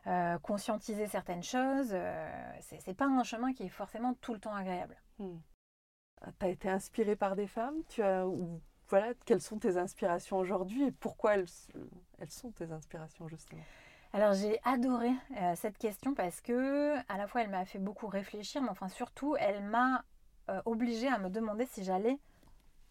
euh, 0.06 0.38
conscientiser 0.38 1.06
certaines 1.06 1.42
choses. 1.42 1.96
C'est 2.60 2.94
pas 2.94 3.06
un 3.06 3.24
chemin 3.24 3.52
qui 3.52 3.64
est 3.64 3.68
forcément 3.68 4.14
tout 4.20 4.32
le 4.32 4.40
temps 4.40 4.54
agréable. 4.54 4.96
Hmm. 5.18 5.38
Tu 6.38 6.46
as 6.46 6.48
été 6.48 6.68
inspirée 6.68 7.16
par 7.16 7.34
des 7.36 7.46
femmes? 7.46 7.82
Tu 7.88 8.02
as, 8.02 8.24
voilà, 8.88 9.12
Quelles 9.24 9.40
sont 9.40 9.58
tes 9.58 9.76
inspirations 9.76 10.38
aujourd'hui 10.38 10.84
et 10.84 10.92
pourquoi 10.92 11.34
elles, 11.34 11.46
elles 12.18 12.30
sont 12.30 12.50
tes 12.50 12.70
inspirations 12.72 13.28
justement? 13.28 13.62
Alors 14.12 14.32
j'ai 14.34 14.58
adoré 14.64 15.10
euh, 15.36 15.54
cette 15.56 15.76
question 15.78 16.14
parce 16.14 16.40
que 16.40 16.96
à 17.12 17.18
la 17.18 17.26
fois 17.26 17.42
elle 17.42 17.50
m'a 17.50 17.64
fait 17.64 17.78
beaucoup 17.78 18.06
réfléchir, 18.06 18.62
mais 18.62 18.68
enfin 18.70 18.88
surtout 18.88 19.36
elle 19.38 19.62
m'a 19.64 20.04
euh, 20.48 20.60
obligée 20.64 21.08
à 21.08 21.18
me 21.18 21.28
demander 21.28 21.66
si 21.66 21.82
j'allais 21.84 22.16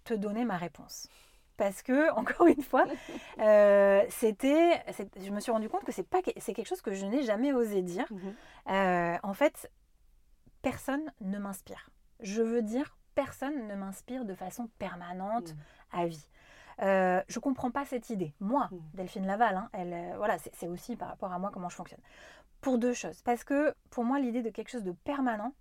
te 0.03 0.13
donner 0.13 0.45
ma 0.45 0.57
réponse. 0.57 1.07
Parce 1.57 1.81
que 1.81 2.11
encore 2.15 2.47
une 2.47 2.61
fois, 2.61 2.85
euh, 3.39 4.03
c'était, 4.09 4.83
je 5.17 5.31
me 5.31 5.39
suis 5.39 5.51
rendu 5.53 5.69
compte 5.69 5.85
que 5.85 5.91
c'est 5.93 6.03
pas, 6.07 6.21
que- 6.21 6.31
c'est 6.37 6.53
quelque 6.53 6.67
chose 6.67 6.81
que 6.81 6.93
je 6.93 7.05
n'ai 7.05 7.23
jamais 7.23 7.53
osé 7.53 7.81
dire. 7.81 8.05
Euh, 8.69 9.17
en 9.23 9.33
fait, 9.33 9.71
personne 10.61 11.11
ne 11.21 11.37
m'inspire. 11.39 11.89
Je 12.19 12.41
veux 12.41 12.61
dire, 12.61 12.97
personne 13.15 13.67
ne 13.67 13.75
m'inspire 13.75 14.25
de 14.25 14.35
façon 14.35 14.67
permanente 14.77 15.53
Mm. 15.53 15.57
à 15.99 16.05
vie. 16.05 16.29
Euh, 16.81 17.21
je 17.29 17.39
comprends 17.39 17.71
pas 17.71 17.85
cette 17.85 18.09
idée. 18.09 18.33
Moi, 18.39 18.67
Mm. 18.71 18.77
Delphine 18.95 19.25
Laval, 19.25 19.55
hein, 19.55 19.69
elle, 19.73 19.93
euh, 19.93 20.13
voilà, 20.17 20.37
c'est 20.37 20.67
aussi 20.67 20.95
par 20.95 21.07
rapport 21.07 21.31
à 21.31 21.39
moi 21.39 21.49
comment 21.53 21.69
je 21.69 21.75
fonctionne. 21.75 22.01
Pour 22.61 22.77
deux 22.77 22.93
choses. 22.93 23.21
Parce 23.21 23.43
que 23.43 23.73
pour 23.89 24.03
moi, 24.03 24.19
l'idée 24.19 24.41
de 24.41 24.49
quelque 24.49 24.69
chose 24.69 24.83
de 24.83 24.91
permanent 24.91 25.53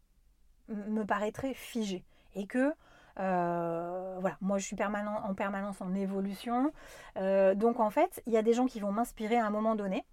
me 0.69 1.05
paraîtrait 1.05 1.55
figé. 1.55 2.05
Et 2.35 2.47
que, 2.47 2.75
euh, 3.21 4.17
voilà, 4.21 4.37
moi 4.41 4.59
je 4.59 4.65
suis 4.65 4.77
permanent, 4.77 5.21
en 5.25 5.35
permanence 5.35 5.81
en 5.81 5.95
évolution. 5.95 6.73
Euh, 7.17 7.55
donc 7.55 7.79
en 7.79 7.91
fait, 7.91 8.23
il 8.27 8.33
y 8.33 8.37
a 8.37 8.43
des 8.43 8.55
gens 8.55 8.67
qui 8.67 8.81
vont 8.81 8.91
m'inspirer 8.91 9.37
à 9.37 9.47
un 9.47 9.51
moment 9.51 9.77
donné. 9.77 10.05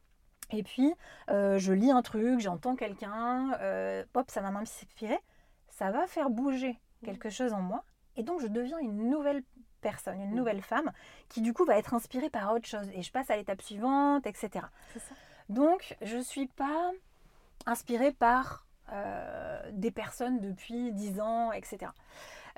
Et 0.51 0.63
puis, 0.63 0.93
euh, 1.29 1.57
je 1.57 1.71
lis 1.73 1.91
un 1.91 2.01
truc, 2.01 2.41
j'entends 2.41 2.75
quelqu'un, 2.75 3.51
hop, 4.13 4.29
ça 4.29 4.41
va 4.41 4.51
m'inspirer. 4.51 5.17
Ça 5.69 5.89
va 5.89 6.05
faire 6.05 6.29
bouger 6.29 6.77
quelque 7.03 7.29
chose 7.29 7.53
en 7.53 7.61
moi. 7.61 7.83
Et 8.15 8.23
donc, 8.23 8.41
je 8.41 8.47
deviens 8.47 8.77
une 8.79 9.09
nouvelle 9.09 9.43
personne, 9.81 10.19
une 10.21 10.29
Mhm. 10.31 10.35
nouvelle 10.35 10.61
femme, 10.61 10.91
qui 11.29 11.41
du 11.41 11.53
coup 11.53 11.65
va 11.65 11.77
être 11.77 11.93
inspirée 11.93 12.29
par 12.29 12.53
autre 12.53 12.67
chose. 12.67 12.87
Et 12.93 13.01
je 13.01 13.11
passe 13.11 13.29
à 13.29 13.35
l'étape 13.37 13.61
suivante, 13.61 14.27
etc. 14.27 14.65
Ça. 14.93 14.99
Donc, 15.49 15.95
je 16.01 16.17
ne 16.17 16.21
suis 16.21 16.47
pas 16.47 16.91
inspirée 17.65 18.11
par 18.11 18.65
euh, 18.93 19.61
des 19.71 19.91
personnes 19.91 20.39
depuis 20.41 20.91
10 20.91 21.19
ans, 21.21 21.51
etc. 21.53 21.91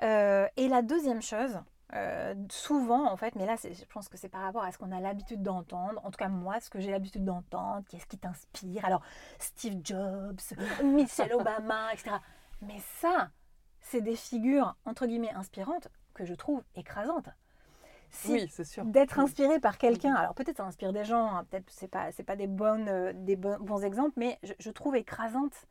Euh, 0.02 0.48
et 0.56 0.66
la 0.68 0.82
deuxième 0.82 1.22
chose, 1.22 1.60
euh, 1.92 2.34
souvent 2.50 3.08
en 3.08 3.16
fait, 3.16 3.36
mais 3.36 3.46
là 3.46 3.54
je 3.62 3.84
pense 3.92 4.08
que 4.08 4.16
c'est 4.16 4.28
par 4.28 4.40
rapport 4.42 4.64
à 4.64 4.72
ce 4.72 4.78
qu'on 4.78 4.90
a 4.90 4.98
l'habitude 4.98 5.42
d'entendre, 5.42 6.00
en 6.04 6.10
tout 6.10 6.16
cas 6.18 6.28
moi, 6.28 6.58
ce 6.60 6.70
que 6.70 6.80
j'ai 6.80 6.90
l'habitude 6.90 7.24
d'entendre, 7.24 7.84
qu'est-ce 7.88 8.06
qui 8.06 8.18
t'inspire 8.18 8.84
Alors, 8.84 9.02
Steve 9.38 9.80
Jobs, 9.84 10.40
Michelle 10.82 11.32
Obama, 11.34 11.92
etc. 11.92 12.16
Mais 12.62 12.80
ça, 13.00 13.30
c'est 13.84 14.00
des 14.00 14.16
figures, 14.16 14.74
entre 14.84 15.06
guillemets, 15.06 15.32
inspirantes 15.32 15.88
que 16.14 16.24
je 16.24 16.34
trouve 16.34 16.62
écrasantes. 16.74 17.28
Si 18.10 18.32
Oui, 18.32 18.48
c'est 18.50 18.64
sûr. 18.64 18.84
d'être 18.84 19.18
inspiré 19.18 19.58
par 19.60 19.76
quelqu'un. 19.78 20.14
Alors 20.14 20.34
peut-être 20.34 20.58
ça 20.58 20.64
inspire 20.64 20.92
des 20.92 21.04
gens, 21.04 21.26
hein, 21.34 21.44
peut-être 21.50 21.68
c'est 21.70 21.88
pas 21.88 22.12
c'est 22.12 22.22
pas 22.22 22.36
des 22.36 22.46
bonnes 22.46 22.88
euh, 22.88 23.12
des 23.12 23.34
bon- 23.36 23.58
bons 23.60 23.82
exemples, 23.84 24.14
mais 24.16 24.38
je, 24.44 24.52
je 24.60 24.70
trouve 24.70 24.94
écrasante 24.96 25.66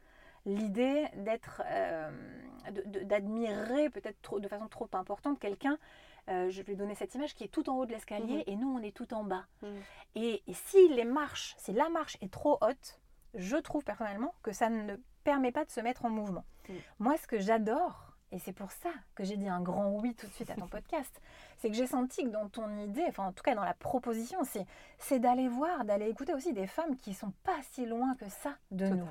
l'idée 0.46 1.05
d'être 1.15 1.62
euh, 1.65 2.12
d'admirer 3.03 3.89
peut-être 3.89 4.39
de 4.39 4.48
façon 4.48 4.67
trop 4.67 4.89
importante 4.93 5.39
quelqu'un. 5.39 5.77
euh, 6.29 6.50
je 6.50 6.62
vais 6.62 6.75
donner 6.75 6.96
cette 6.96 7.15
image 7.15 7.34
qui 7.36 7.43
est 7.46 7.50
tout 7.50 7.70
en 7.70 7.77
haut 7.77 7.86
de 7.86 7.91
l'escalier 7.91 8.38
Mhm. 8.38 8.43
et 8.48 8.55
nous 8.58 8.70
on 8.77 8.82
est 8.82 8.96
tout 8.96 9.13
en 9.13 9.24
bas. 9.24 9.46
Et, 10.15 10.41
et 10.48 10.53
si 10.53 10.88
les 10.89 11.03
marches, 11.05 11.55
si 11.58 11.72
la 11.74 11.89
marche 11.89 12.17
est 12.22 12.32
trop 12.32 12.58
haute, 12.62 13.00
je 13.36 13.58
trouve 13.58 13.84
personnellement 13.84 14.34
que 14.43 14.51
ça 14.53 14.70
ne 14.70 14.96
permet 15.24 15.51
pas 15.51 15.65
de 15.65 15.72
se 15.72 15.82
mettre 15.82 16.06
en 16.06 16.10
mouvement. 16.10 16.46
Mm. 16.70 16.74
Moi, 17.00 17.18
ce 17.18 17.27
que 17.27 17.39
j'adore, 17.39 18.13
et 18.32 18.39
c'est 18.39 18.53
pour 18.53 18.72
ça 18.72 18.89
que 19.15 19.24
j'ai 19.24 19.38
dit 19.38 19.48
un 19.48 19.62
grand 19.62 19.92
oui 19.92 20.15
tout 20.15 20.27
de 20.27 20.34
suite 20.34 20.50
à 20.50 20.56
ton 20.56 20.68
podcast, 20.68 21.22
c'est 21.58 21.70
que 21.70 21.75
j'ai 21.75 21.88
senti 21.88 22.24
que 22.24 22.30
dans 22.30 22.50
ton 22.50 22.77
idée, 22.77 23.06
enfin 23.08 23.27
en 23.27 23.32
tout 23.32 23.44
cas 23.44 23.56
dans 23.56 23.63
la 23.63 23.75
proposition, 23.75 24.39
c'est, 24.44 24.65
c'est 24.98 25.20
d'aller 25.20 25.48
voir, 25.48 25.86
d'aller 25.86 26.10
écouter 26.10 26.34
aussi 26.34 26.53
des 26.53 26.68
femmes 26.68 26.96
qui 26.96 27.13
sont 27.13 27.34
pas 27.44 27.58
si 27.72 27.86
loin 27.86 28.15
que 28.15 28.30
ça 28.30 28.56
de 28.72 28.88
nous. 28.88 29.08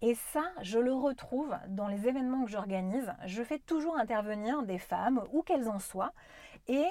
Et 0.00 0.14
ça, 0.14 0.44
je 0.62 0.78
le 0.78 0.92
retrouve 0.92 1.56
dans 1.68 1.88
les 1.88 2.06
événements 2.06 2.44
que 2.44 2.50
j'organise. 2.50 3.12
Je 3.26 3.42
fais 3.42 3.58
toujours 3.58 3.98
intervenir 3.98 4.62
des 4.62 4.78
femmes, 4.78 5.24
où 5.32 5.42
qu'elles 5.42 5.68
en 5.68 5.80
soient. 5.80 6.12
Et 6.68 6.86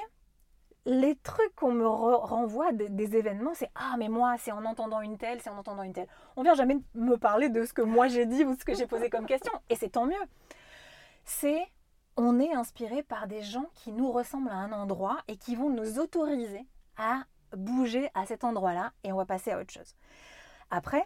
les 0.89 1.15
trucs 1.17 1.53
qu'on 1.56 1.74
me 1.74 1.86
re- 1.86 2.25
renvoie 2.25 2.72
des, 2.72 2.88
des 2.89 3.15
événements, 3.17 3.53
c'est 3.53 3.70
Ah, 3.75 3.96
mais 4.00 4.08
moi, 4.08 4.36
c'est 4.39 4.51
en 4.53 4.63
entendant 4.65 5.01
une 5.01 5.17
telle, 5.17 5.41
c'est 5.41 5.50
en 5.50 5.58
entendant 5.58 5.84
une 5.84 5.94
telle. 5.94 6.08
On 6.38 6.44
vient 6.44 6.53
jamais 6.56 6.77
me 6.96 7.17
parler 7.17 7.50
de 7.50 7.65
ce 7.65 7.74
que 7.74 7.82
moi 7.82 8.08
j'ai 8.08 8.25
dit 8.25 8.44
ou 8.46 8.56
ce 8.56 8.63
que 8.63 8.74
j'ai 8.74 8.88
posé 8.88 9.10
comme 9.10 9.25
question. 9.25 9.51
Et 9.70 9.75
c'est 9.75 9.89
tant 9.89 10.06
mieux. 10.06 10.15
C'est 11.25 11.62
on 12.15 12.39
est 12.39 12.53
inspiré 12.53 13.03
par 13.03 13.27
des 13.27 13.41
gens 13.44 13.65
qui 13.75 13.91
nous 13.91 14.12
ressemblent 14.12 14.50
à 14.50 14.56
un 14.56 14.72
endroit 14.72 15.17
et 15.27 15.36
qui 15.38 15.56
vont 15.56 15.70
nous 15.70 16.00
autoriser 16.00 16.65
à 16.98 17.24
bouger 17.56 18.10
à 18.15 18.25
cet 18.25 18.44
endroit-là 18.44 18.91
et 19.03 19.12
on 19.13 19.17
va 19.17 19.25
passer 19.25 19.51
à 19.51 19.60
autre 19.60 19.72
chose. 19.72 19.94
Après, 20.72 21.06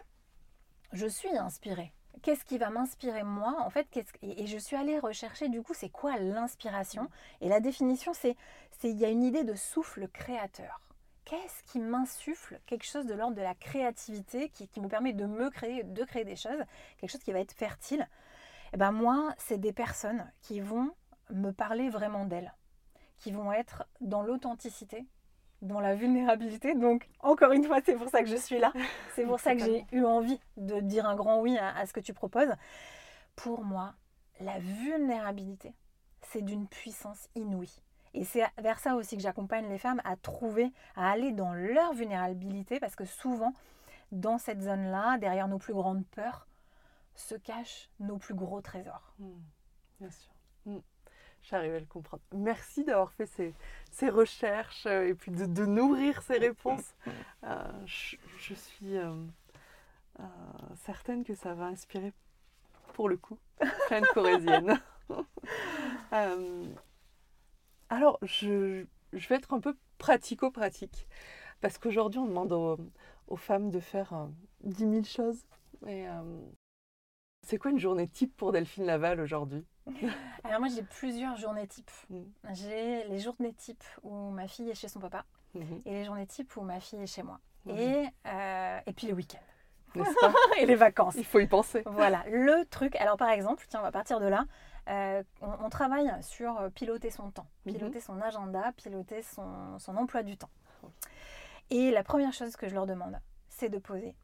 je 0.92 1.06
suis 1.06 1.36
inspirée. 1.36 1.92
Qu'est-ce 2.20 2.44
qui 2.44 2.58
va 2.58 2.70
m'inspirer 2.70 3.22
moi 3.22 3.56
En 3.60 3.70
fait, 3.70 3.86
et 3.96 4.42
et 4.42 4.46
je 4.46 4.58
suis 4.58 4.76
allée 4.76 4.98
rechercher 4.98 5.48
du 5.48 5.62
coup, 5.62 5.74
c'est 5.74 5.88
quoi 5.88 6.18
l'inspiration? 6.18 7.08
Et 7.40 7.48
la 7.48 7.60
définition, 7.60 8.12
c'est 8.12 8.36
il 8.84 8.98
y 8.98 9.04
a 9.04 9.08
une 9.08 9.22
idée 9.22 9.44
de 9.44 9.54
souffle 9.54 10.08
créateur. 10.08 10.80
Qu'est-ce 11.24 11.62
qui 11.64 11.78
m'insuffle? 11.78 12.60
Quelque 12.66 12.84
chose 12.84 13.06
de 13.06 13.14
l'ordre 13.14 13.36
de 13.36 13.42
la 13.42 13.54
créativité 13.54 14.48
qui, 14.48 14.68
qui 14.68 14.80
me 14.80 14.88
permet 14.88 15.12
de 15.12 15.24
me 15.24 15.50
créer, 15.50 15.84
de 15.84 16.04
créer 16.04 16.24
des 16.24 16.36
choses, 16.36 16.62
quelque 16.98 17.10
chose 17.10 17.22
qui 17.22 17.32
va 17.32 17.38
être 17.38 17.52
fertile. 17.52 18.08
Eh 18.72 18.76
ben 18.76 18.90
moi, 18.90 19.34
c'est 19.38 19.58
des 19.58 19.72
personnes 19.72 20.30
qui 20.40 20.60
vont 20.60 20.90
me 21.30 21.52
parler 21.52 21.90
vraiment 21.90 22.24
d'elles, 22.24 22.52
qui 23.18 23.30
vont 23.30 23.52
être 23.52 23.84
dans 24.00 24.22
l'authenticité, 24.22 25.06
dans 25.62 25.80
la 25.80 25.94
vulnérabilité. 25.94 26.74
Donc, 26.74 27.08
encore 27.20 27.52
une 27.52 27.64
fois, 27.64 27.78
c'est 27.84 27.94
pour 27.94 28.08
ça 28.08 28.22
que 28.22 28.28
je 28.28 28.36
suis 28.36 28.58
là. 28.58 28.72
C'est 29.14 29.24
pour 29.24 29.40
ça 29.40 29.54
que 29.54 29.60
j'ai 29.60 29.86
eu 29.92 30.04
envie 30.04 30.38
de 30.56 30.80
dire 30.80 31.06
un 31.06 31.14
grand 31.14 31.40
oui 31.40 31.56
à, 31.56 31.76
à 31.76 31.86
ce 31.86 31.92
que 31.92 32.00
tu 32.00 32.12
proposes. 32.12 32.52
Pour 33.36 33.64
moi, 33.64 33.94
la 34.40 34.58
vulnérabilité, 34.58 35.74
c'est 36.22 36.42
d'une 36.42 36.66
puissance 36.66 37.28
inouïe. 37.34 37.80
Et 38.14 38.24
c'est 38.24 38.44
vers 38.58 38.78
ça 38.78 38.94
aussi 38.94 39.16
que 39.16 39.22
j'accompagne 39.22 39.68
les 39.68 39.78
femmes 39.78 40.02
à 40.04 40.16
trouver, 40.16 40.72
à 40.96 41.10
aller 41.10 41.32
dans 41.32 41.54
leur 41.54 41.94
vulnérabilité, 41.94 42.78
parce 42.78 42.94
que 42.94 43.04
souvent, 43.04 43.54
dans 44.10 44.38
cette 44.38 44.60
zone-là, 44.60 45.18
derrière 45.18 45.48
nos 45.48 45.58
plus 45.58 45.72
grandes 45.72 46.06
peurs, 46.08 46.46
se 47.14 47.34
cachent 47.34 47.90
nos 48.00 48.18
plus 48.18 48.34
gros 48.34 48.60
trésors. 48.60 49.14
Mm. 49.18 49.30
Bien 50.00 50.10
sûr. 50.10 50.32
Mm. 50.66 50.78
J'arrive 51.42 51.74
à 51.74 51.80
le 51.80 51.86
comprendre. 51.86 52.22
Merci 52.34 52.84
d'avoir 52.84 53.12
fait 53.12 53.26
ces, 53.26 53.52
ces 53.90 54.08
recherches 54.08 54.86
euh, 54.86 55.08
et 55.08 55.14
puis 55.14 55.32
de, 55.32 55.46
de 55.46 55.66
nourrir 55.66 56.22
ces 56.22 56.38
réponses. 56.38 56.94
Euh, 57.44 57.56
je, 57.86 58.16
je 58.38 58.54
suis 58.54 58.96
euh, 58.96 59.12
euh, 60.20 60.22
certaine 60.76 61.24
que 61.24 61.34
ça 61.34 61.54
va 61.54 61.64
inspirer, 61.64 62.12
pour 62.92 63.08
le 63.08 63.16
coup, 63.16 63.36
plein 63.88 64.00
de 64.00 64.06
corésiennes. 64.14 64.80
Alors, 67.90 68.20
je, 68.22 68.86
je 69.12 69.28
vais 69.28 69.34
être 69.34 69.52
un 69.52 69.58
peu 69.58 69.76
pratico-pratique. 69.98 71.08
Parce 71.60 71.78
qu'aujourd'hui, 71.78 72.20
on 72.20 72.26
demande 72.26 72.52
aux, 72.52 72.78
aux 73.26 73.36
femmes 73.36 73.70
de 73.70 73.80
faire 73.80 74.12
euh, 74.12 74.26
10 74.62 74.78
000 74.78 75.02
choses. 75.02 75.44
Et, 75.88 76.06
c'est 77.44 77.58
quoi 77.58 77.72
une 77.72 77.80
journée 77.80 78.06
type 78.06 78.36
pour 78.36 78.52
Delphine 78.52 78.84
Laval 78.84 79.20
aujourd'hui? 79.20 79.64
Alors 80.44 80.60
moi, 80.60 80.68
j'ai 80.68 80.82
plusieurs 80.82 81.36
journées 81.36 81.66
types. 81.66 81.90
Mm. 82.10 82.22
J'ai 82.52 83.04
les 83.08 83.18
journées 83.18 83.52
types 83.54 83.84
où 84.02 84.30
ma 84.30 84.46
fille 84.48 84.70
est 84.70 84.74
chez 84.74 84.88
son 84.88 85.00
papa 85.00 85.24
Mhm. 85.54 85.82
et 85.84 85.90
les 85.92 86.04
journées 86.04 86.26
types 86.26 86.56
où 86.56 86.62
ma 86.62 86.80
fille 86.80 87.02
est 87.02 87.06
chez 87.06 87.22
moi. 87.22 87.38
Mhm. 87.66 87.76
Et, 87.78 88.08
euh, 88.26 88.80
et 88.86 88.92
puis 88.94 89.06
les 89.06 89.12
week-ends. 89.12 89.38
Pas 89.94 90.04
et 90.58 90.64
les 90.66 90.74
vacances. 90.76 91.14
Il 91.16 91.24
faut 91.26 91.40
y 91.40 91.46
penser. 91.46 91.82
Voilà, 91.84 92.24
le 92.28 92.64
truc. 92.64 92.96
Alors 92.96 93.18
par 93.18 93.28
exemple, 93.28 93.64
tiens, 93.68 93.80
on 93.80 93.82
va 93.82 93.92
partir 93.92 94.18
de 94.20 94.26
là. 94.26 94.46
Euh, 94.88 95.22
on, 95.42 95.66
on 95.66 95.68
travaille 95.68 96.10
sur 96.22 96.58
euh, 96.58 96.70
piloter 96.70 97.10
son 97.10 97.30
temps, 97.30 97.46
Mhm. 97.66 97.74
piloter 97.74 98.00
son 98.00 98.18
agenda, 98.22 98.72
piloter 98.78 99.20
son, 99.22 99.78
son 99.78 99.96
emploi 99.98 100.22
du 100.22 100.36
temps. 100.38 100.50
Et 101.70 101.90
la 101.90 102.02
première 102.02 102.32
chose 102.32 102.56
que 102.56 102.68
je 102.68 102.74
leur 102.74 102.86
demande, 102.86 103.20
c'est 103.48 103.68
de 103.68 103.78
poser 103.78 104.14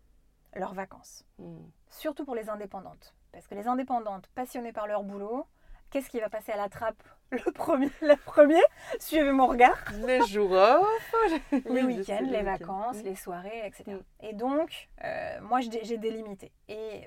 leurs 0.54 0.74
vacances. 0.74 1.24
Mm. 1.38 1.58
Surtout 1.90 2.24
pour 2.24 2.34
les 2.34 2.48
indépendantes. 2.48 3.14
Parce 3.32 3.47
que 3.47 3.54
les 3.54 3.66
indépendantes, 3.68 4.26
passionnées 4.35 4.73
par 4.73 4.87
leur 4.87 5.02
boulot, 5.02 5.47
qu'est-ce 5.90 6.08
qui 6.11 6.20
va 6.20 6.28
passer 6.28 6.52
à 6.52 6.56
la 6.56 6.68
trappe 6.68 7.02
le 7.30 7.52
premier, 7.52 7.90
le 8.00 8.16
premier 8.16 8.61
Suivez 9.00 9.32
mon 9.32 9.47
regard. 9.49 9.76
Les 10.06 10.25
jours 10.26 10.52
off, 10.52 11.14
Les 11.66 11.82
week-ends, 11.82 12.25
les 12.26 12.42
vacances, 12.42 12.97
Mm. 13.02 13.04
les 13.04 13.14
soirées, 13.16 13.66
etc. 13.66 13.85
Mm. 13.92 14.26
Et 14.26 14.32
donc, 14.32 14.88
euh, 15.04 15.40
moi, 15.42 15.61
j'ai 15.61 15.99
délimité. 15.99 16.52
Et 16.68 17.02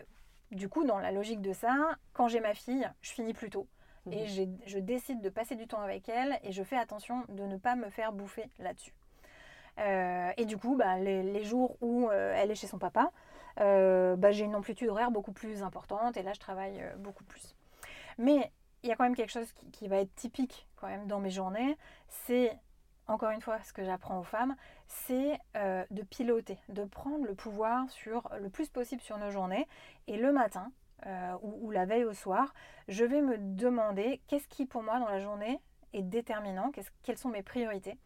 du 0.51 0.69
coup, 0.69 0.83
dans 0.83 0.99
la 0.99 1.11
logique 1.11 1.41
de 1.41 1.53
ça, 1.53 1.75
quand 2.13 2.27
j'ai 2.27 2.39
ma 2.39 2.53
fille, 2.53 2.87
je 3.01 3.11
finis 3.11 3.33
plus 3.33 3.49
tôt. 3.49 3.67
Et 4.11 4.25
Mhm. 4.25 4.57
je 4.65 4.79
décide 4.79 5.21
de 5.21 5.29
passer 5.29 5.55
du 5.55 5.67
temps 5.67 5.81
avec 5.81 6.09
elle 6.09 6.39
et 6.43 6.51
je 6.51 6.63
fais 6.63 6.77
attention 6.77 7.23
de 7.29 7.43
ne 7.43 7.57
pas 7.57 7.75
me 7.75 7.89
faire 7.89 8.11
bouffer 8.11 8.49
là-dessus. 8.59 8.93
Euh, 9.79 10.31
et 10.37 10.45
du 10.45 10.57
coup, 10.57 10.75
bah, 10.75 10.97
les, 10.97 11.23
les 11.23 11.43
jours 11.43 11.77
où 11.81 12.09
euh, 12.09 12.33
elle 12.35 12.51
est 12.51 12.55
chez 12.55 12.67
son 12.67 12.77
papa, 12.79 13.11
euh, 13.59 14.15
bah, 14.15 14.31
j'ai 14.31 14.45
une 14.45 14.55
amplitude 14.55 14.89
horaire 14.89 15.11
beaucoup 15.11 15.31
plus 15.31 15.63
importante 15.63 16.17
et 16.17 16.23
là, 16.23 16.33
je 16.33 16.39
travaille 16.39 16.81
euh, 16.81 16.95
beaucoup 16.97 17.23
plus. 17.23 17.55
Mais 18.17 18.51
il 18.83 18.89
y 18.89 18.91
a 18.91 18.95
quand 18.95 19.03
même 19.03 19.15
quelque 19.15 19.31
chose 19.31 19.51
qui, 19.71 19.87
va 19.87 19.97
être 19.97 20.13
typique 20.15 20.67
quand 20.75 20.87
même 20.87 21.07
dans 21.07 21.19
mes 21.19 21.29
journées, 21.29 21.77
c'est 22.07 22.57
encore 23.07 23.31
une 23.31 23.41
fois 23.41 23.59
ce 23.63 23.73
que 23.73 23.83
j'apprends 23.83 24.19
aux 24.19 24.23
femmes, 24.23 24.55
c'est 24.87 25.37
euh, 25.55 25.85
de 25.91 26.01
piloter, 26.01 26.57
de 26.69 26.83
prendre 26.85 27.25
le 27.25 27.35
pouvoir 27.35 27.89
sur 27.89 28.29
le 28.39 28.49
plus 28.49 28.69
possible 28.69 29.01
sur 29.01 29.17
nos 29.17 29.29
journées. 29.29 29.67
Et 30.07 30.17
le 30.17 30.31
matin 30.31 30.71
ou, 31.41 31.67
ou 31.67 31.71
la 31.71 31.85
veille 31.85 32.05
au 32.05 32.13
soir, 32.13 32.53
je 32.87 33.03
vais 33.03 33.21
me 33.21 33.35
demander 33.39 34.21
qu'est-ce 34.27 34.47
qui 34.47 34.67
pour 34.67 34.83
moi 34.83 34.99
dans 34.99 35.07
la 35.09 35.19
journée 35.19 35.59
est 35.93 36.03
déterminant, 36.03 36.71
quelles 37.03 37.17
sont 37.17 37.29
mes 37.29 37.41
priorités. 37.41 37.97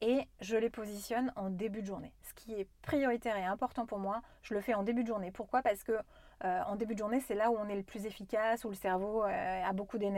Et 0.00 0.26
je 0.40 0.56
les 0.56 0.70
positionne 0.70 1.32
en 1.36 1.48
début 1.48 1.80
de 1.80 1.86
journée. 1.86 2.12
Ce 2.22 2.34
qui 2.34 2.52
est 2.52 2.68
prioritaire 2.82 3.36
et 3.36 3.44
important 3.44 3.86
pour 3.86 3.98
moi, 3.98 4.20
je 4.42 4.54
le 4.54 4.60
fais 4.60 4.74
en 4.74 4.82
début 4.82 5.02
de 5.02 5.08
journée. 5.08 5.30
Pourquoi? 5.30 5.62
Parce 5.62 5.82
que 5.82 5.98
euh, 6.44 6.60
en 6.66 6.76
début 6.76 6.94
de 6.94 6.98
journée, 6.98 7.20
c'est 7.20 7.34
là 7.34 7.50
où 7.50 7.56
on 7.56 7.68
est 7.68 7.76
le 7.76 7.82
plus 7.82 8.04
efficace, 8.04 8.64
où 8.64 8.68
le 8.68 8.74
cerveau 8.74 9.24
euh, 9.24 9.62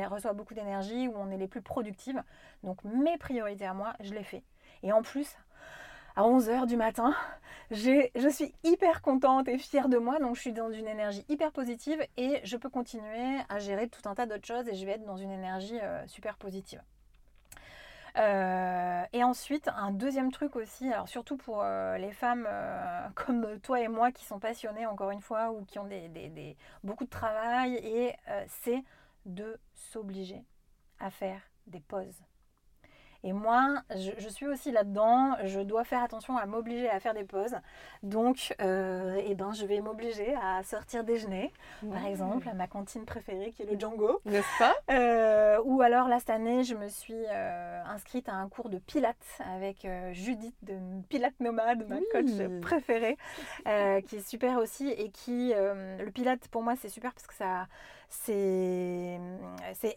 reçoit 0.08 0.32
beaucoup 0.32 0.54
d'énergie, 0.54 1.06
où 1.06 1.14
on 1.16 1.30
est 1.30 1.36
les 1.36 1.46
plus 1.46 1.62
productives. 1.62 2.22
Donc 2.64 2.82
mes 2.82 3.16
priorités 3.18 3.66
à 3.66 3.74
moi, 3.74 3.92
je 4.00 4.12
les 4.14 4.24
fais. 4.24 4.42
Et 4.82 4.92
en 4.92 5.02
plus, 5.02 5.36
à 6.16 6.22
11h 6.22 6.66
du 6.66 6.76
matin, 6.76 7.14
je 7.70 8.28
suis 8.30 8.52
hyper 8.64 9.02
contente 9.02 9.46
et 9.46 9.58
fière 9.58 9.88
de 9.88 9.98
moi, 9.98 10.18
donc 10.18 10.34
je 10.34 10.40
suis 10.40 10.52
dans 10.52 10.72
une 10.72 10.88
énergie 10.88 11.24
hyper 11.28 11.52
positive 11.52 12.04
et 12.16 12.40
je 12.42 12.56
peux 12.56 12.70
continuer 12.70 13.38
à 13.48 13.60
gérer 13.60 13.88
tout 13.88 14.08
un 14.08 14.14
tas 14.16 14.26
d'autres 14.26 14.46
choses 14.46 14.68
et 14.68 14.74
je 14.74 14.84
vais 14.84 14.92
être 14.92 15.04
dans 15.04 15.16
une 15.16 15.30
énergie 15.30 15.78
euh, 15.80 16.04
super 16.08 16.36
positive. 16.36 16.82
Euh, 18.18 19.04
et 19.12 19.22
ensuite, 19.22 19.68
un 19.68 19.92
deuxième 19.92 20.32
truc 20.32 20.56
aussi, 20.56 20.92
alors 20.92 21.08
surtout 21.08 21.36
pour 21.36 21.62
euh, 21.62 21.96
les 21.98 22.12
femmes 22.12 22.48
comme 23.14 23.60
toi 23.60 23.80
et 23.80 23.88
moi 23.88 24.12
qui 24.12 24.24
sont 24.24 24.38
passionnées 24.40 24.86
encore 24.86 25.10
une 25.10 25.20
fois 25.20 25.52
ou 25.52 25.64
qui 25.64 25.78
ont 25.78 25.88
beaucoup 26.82 27.04
de 27.04 27.10
travail, 27.10 27.74
et 27.74 28.14
c'est 28.48 28.82
de 29.26 29.58
s'obliger 29.74 30.44
à 30.98 31.10
faire 31.10 31.40
des 31.66 31.80
pauses. 31.80 32.22
Et 33.24 33.32
moi, 33.32 33.82
je, 33.90 34.28
suis 34.28 34.46
aussi 34.46 34.70
là-dedans. 34.70 35.36
Je 35.44 35.60
dois 35.60 35.84
faire 35.84 36.02
attention 36.02 36.36
à 36.36 36.46
m'obliger 36.46 36.88
à 36.88 37.00
faire 37.00 37.14
des 37.14 37.24
pauses. 37.24 37.56
Donc, 38.02 38.54
euh, 38.60 39.20
eh 39.26 39.34
ben, 39.34 39.52
je 39.52 39.66
vais 39.66 39.80
m'obliger 39.80 40.36
à 40.36 40.62
sortir 40.62 41.02
déjeuner, 41.02 41.52
par 41.90 42.06
exemple, 42.06 42.48
à 42.48 42.54
ma 42.54 42.68
cantine 42.68 43.04
préférée 43.04 43.50
qui 43.50 43.62
est 43.62 43.66
le 43.70 43.78
Django. 43.78 44.20
N'est-ce 44.24 44.58
pas? 44.58 44.74
Euh, 44.90 45.60
Ou 45.64 45.82
alors, 45.82 46.08
là, 46.08 46.18
cette 46.20 46.30
année, 46.30 46.62
je 46.62 46.74
me 46.74 46.88
suis 46.88 47.24
euh, 47.28 47.82
inscrite 47.86 48.28
à 48.28 48.34
un 48.34 48.48
cours 48.48 48.68
de 48.68 48.78
Pilates 48.78 49.16
avec 49.40 49.86
Judith 50.12 50.54
de 50.62 50.74
Pilates 51.08 51.40
Nomade, 51.40 51.86
ma 51.88 51.96
coach 52.12 52.30
préférée, 52.62 53.16
qui 54.06 54.16
est 54.16 54.28
super 54.28 54.58
aussi. 54.58 54.88
Et 54.90 55.10
qui, 55.10 55.52
le 55.54 56.10
Pilates, 56.10 56.46
pour 56.48 56.62
moi, 56.62 56.74
c'est 56.76 56.88
super 56.88 57.12
parce 57.12 57.26
que 57.26 57.34
ça 57.34 57.66
c'est 58.10 59.20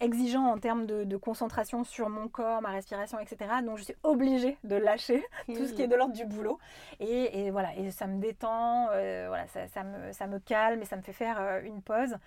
exigeant 0.02 0.46
en 0.46 0.58
termes 0.58 0.86
de, 0.86 1.18
concentration 1.18 1.84
sur 1.84 2.10
mon 2.10 2.28
corps, 2.28 2.62
ma 2.62 2.72
respiration, 2.72 3.20
etc. 3.20 3.50
Donc 3.64 3.78
je 3.78 3.84
suis 3.84 3.96
obligée 4.04 4.58
de 4.64 4.76
lâcher 4.76 5.24
tout 5.48 5.66
ce 5.66 5.74
qui 5.74 5.82
est 5.82 5.88
de 5.88 5.96
l'ordre 5.96 6.14
du 6.14 6.26
boulot. 6.26 6.60
Et, 7.00 7.52
voilà, 7.52 7.76
et 7.76 7.92
ça 7.92 8.08
me 8.08 8.20
détend, 8.20 8.90
euh, 8.92 9.26
voilà, 9.28 9.48
ça, 9.48 9.84
me, 9.84 10.12
ça, 10.12 10.28
me, 10.28 10.40
calme 10.40 10.82
et 10.82 10.86
ça 10.86 10.96
me 10.96 11.02
fait 11.02 11.14
faire 11.14 11.38
euh, 11.40 11.62
une 11.64 11.82
pause. 11.82 12.18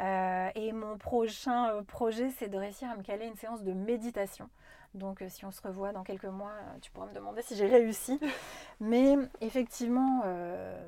Euh, 0.00 0.48
et 0.54 0.72
mon 0.72 0.98
prochain 0.98 1.82
projet, 1.84 2.30
c'est 2.30 2.48
de 2.48 2.56
réussir 2.56 2.90
à 2.90 2.96
me 2.96 3.02
caler 3.02 3.26
une 3.26 3.36
séance 3.36 3.62
de 3.62 3.72
méditation. 3.72 4.48
Donc 4.94 5.22
si 5.28 5.44
on 5.44 5.50
se 5.50 5.60
revoit 5.60 5.92
dans 5.92 6.04
quelques 6.04 6.24
mois, 6.24 6.52
tu 6.80 6.90
pourras 6.90 7.06
me 7.06 7.14
demander 7.14 7.42
si 7.42 7.56
j'ai 7.56 7.66
réussi. 7.66 8.18
Mais 8.80 9.16
effectivement, 9.40 10.22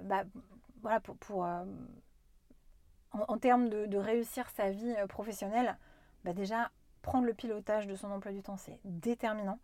bah, 0.05 0.23
voilà, 0.83 1.01
pour, 1.01 1.17
pour 1.17 1.47
en, 3.29 3.39
termes 3.39 3.69
de, 3.69 3.99
réussir 3.99 4.49
sa 4.51 4.71
vie 4.71 4.95
euh, 4.99 5.07
professionnelle, 5.07 5.77
bah 6.25 6.33
déjà, 6.33 6.71
prendre 7.03 7.27
le 7.27 7.35
pilotage 7.35 7.87
de 7.87 7.95
son 7.95 8.11
emploi 8.11 8.33
du 8.33 8.43
temps, 8.43 8.57
c'est 8.57 8.79
déterminant 8.85 9.59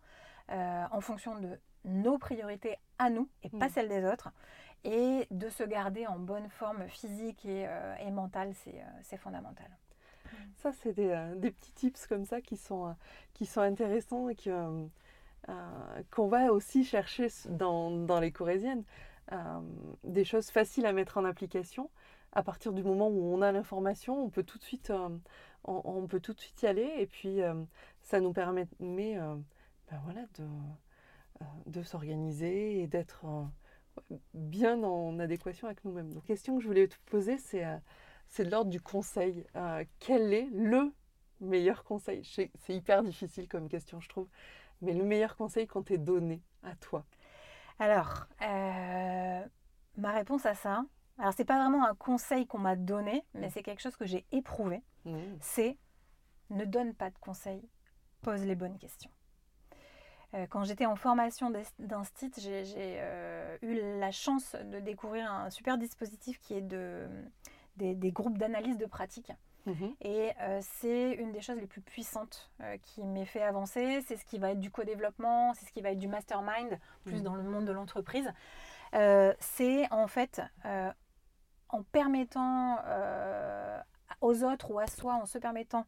euh, 0.51 0.83
en 0.91 1.01
fonction 1.01 1.39
de 1.39 1.59
nos 1.85 2.17
priorités 2.17 2.77
à 2.99 3.09
nous 3.09 3.29
et 3.43 3.49
pas 3.49 3.67
mm. 3.67 3.71
celles 3.71 3.89
des 3.89 4.05
autres. 4.05 4.31
Et 4.85 5.27
de 5.31 5.47
se 5.47 5.63
garder 5.63 6.07
en 6.07 6.19
bonne 6.19 6.49
forme 6.49 6.87
physique 6.89 7.45
et, 7.45 7.65
euh, 7.67 8.11
mentale, 8.11 8.53
c'est 9.01 9.17
fondamental. 9.17 9.69
Ça, 10.57 10.71
c'est 10.73 10.93
des, 10.93 11.51
petits 11.51 11.71
tips 11.73 12.07
comme 12.07 12.25
ça 12.25 12.41
qui 12.41 12.57
sont, 12.57 12.93
qui 13.33 13.45
sont 13.45 13.61
intéressants 13.61 14.27
et 14.27 14.35
qu'on 14.35 16.27
va 16.27 16.51
aussi 16.51 16.83
chercher 16.83 17.27
dans, 17.47 17.91
dans 17.91 18.19
les 18.19 18.33
corésiennes. 18.33 18.83
des 20.03 20.25
choses 20.25 20.49
faciles 20.49 20.85
à 20.85 20.91
mettre 20.91 21.17
en 21.17 21.23
application 21.23 21.89
à 22.35 22.43
partir 22.43 22.73
du 22.73 22.83
moment 22.83 23.07
où 23.07 23.33
on 23.33 23.41
a 23.41 23.51
l'information, 23.51 24.23
on 24.23 24.29
peut 24.29 24.43
tout 24.43 24.57
de 24.57 24.63
suite, 24.63 24.89
euh, 24.89 25.09
on, 25.63 26.07
peut 26.07 26.19
tout 26.19 26.33
de 26.33 26.39
suite 26.39 26.61
y 26.63 26.67
aller. 26.67 26.91
Et 26.97 27.05
puis, 27.05 27.41
euh, 27.41 27.53
ça 28.01 28.19
nous 28.19 28.33
permet 28.33 28.67
euh, 28.81 29.35
ben 29.91 30.01
voilà, 30.03 30.25
de, 30.39 30.45
de 31.67 31.83
s'organiser 31.83 32.81
et 32.81 32.87
d'être 32.87 33.25
bien 34.33 34.81
en 34.83 35.19
adéquation 35.19 35.67
avec 35.67 35.85
nous-mêmes. 35.85 36.11
Donc, 36.11 36.25
question 36.25 36.57
que 36.57 36.63
je 36.63 36.67
voulais 36.67 36.87
te 36.87 36.95
poser, 37.05 37.37
c'est 37.37 37.65
c'est 38.27 38.45
de 38.45 38.49
l'ordre 38.49 38.71
du 38.71 38.81
conseil. 38.81 39.45
quel 39.99 40.33
est 40.33 40.49
le 40.51 40.91
meilleur 41.39 41.83
conseil? 41.83 42.23
C'est 42.25 42.73
hyper 42.73 43.03
difficile 43.03 43.47
comme 43.47 43.69
question, 43.69 43.99
je 43.99 44.09
trouve. 44.09 44.27
Mais 44.81 44.93
le 44.93 45.03
meilleur 45.03 45.35
conseil 45.35 45.67
quand 45.67 45.83
t'est 45.83 45.99
donné 45.99 46.41
à 46.63 46.75
toi? 46.77 47.05
Alors, 47.77 48.25
ma 48.39 50.11
réponse 50.13 50.47
à 50.47 50.55
ça, 50.55 50.83
alors 51.19 51.33
c'est 51.33 51.45
pas 51.45 51.59
vraiment 51.59 51.85
un 51.85 51.95
conseil 51.95 52.47
qu'on 52.47 52.59
m'a 52.59 52.75
donné, 52.75 53.23
mais 53.33 53.47
mm. 53.47 53.51
c'est 53.51 53.63
quelque 53.63 53.81
chose 53.81 53.95
que 53.95 54.05
j'ai 54.05 54.25
éprouvé. 54.31 54.81
Mm. 55.05 55.19
C'est 55.39 55.77
ne 56.49 56.65
donne 56.65 56.93
pas 56.93 57.09
de 57.09 57.17
conseils, 57.19 57.67
pose 58.21 58.43
les 58.45 58.55
bonnes 58.55 58.77
questions. 58.77 59.11
Euh, 60.35 60.47
quand 60.49 60.63
j'étais 60.63 60.85
en 60.85 60.95
formation 60.95 61.51
d'instit, 61.79 62.31
j'ai 62.37 62.63
euh, 62.99 63.57
eu 63.61 63.99
la 63.99 64.11
chance 64.11 64.55
de 64.55 64.79
découvrir 64.79 65.31
un 65.31 65.49
super 65.49 65.77
dispositif 65.77 66.39
qui 66.39 66.55
est 66.55 66.61
de, 66.61 67.07
des, 67.77 68.11
groupes 68.11 68.37
d'analyse 68.37 68.77
de 68.77 68.85
pratique. 68.85 69.31
Mm-hmm. 69.67 69.95
Et 70.01 70.31
euh, 70.41 70.59
c'est 70.61 71.11
une 71.11 71.31
des 71.31 71.41
choses 71.41 71.57
les 71.57 71.67
plus 71.67 71.81
puissantes 71.81 72.51
qui 72.81 73.03
m'ait 73.03 73.25
fait 73.25 73.43
avancer. 73.43 74.01
C'est 74.07 74.17
ce 74.17 74.25
qui 74.25 74.39
va 74.39 74.51
être 74.51 74.59
du 74.59 74.71
co-développement, 74.71 75.53
c'est 75.53 75.65
ce 75.65 75.71
qui 75.71 75.81
va 75.81 75.91
être 75.91 75.99
du 75.99 76.07
mastermind, 76.07 76.79
plus 77.05 77.19
mm. 77.19 77.23
dans 77.23 77.35
le 77.35 77.43
monde 77.43 77.65
de 77.65 77.71
l'entreprise. 77.71 78.29
c'est 78.91 79.91
en 79.91 80.07
fait 80.07 80.41
en 81.73 81.81
permettant 81.81 82.77
euh, 82.85 83.79
aux 84.21 84.43
autres 84.43 84.71
ou 84.71 84.79
à 84.79 84.87
soi, 84.87 85.15
en 85.15 85.25
se 85.25 85.39
permettant 85.39 85.85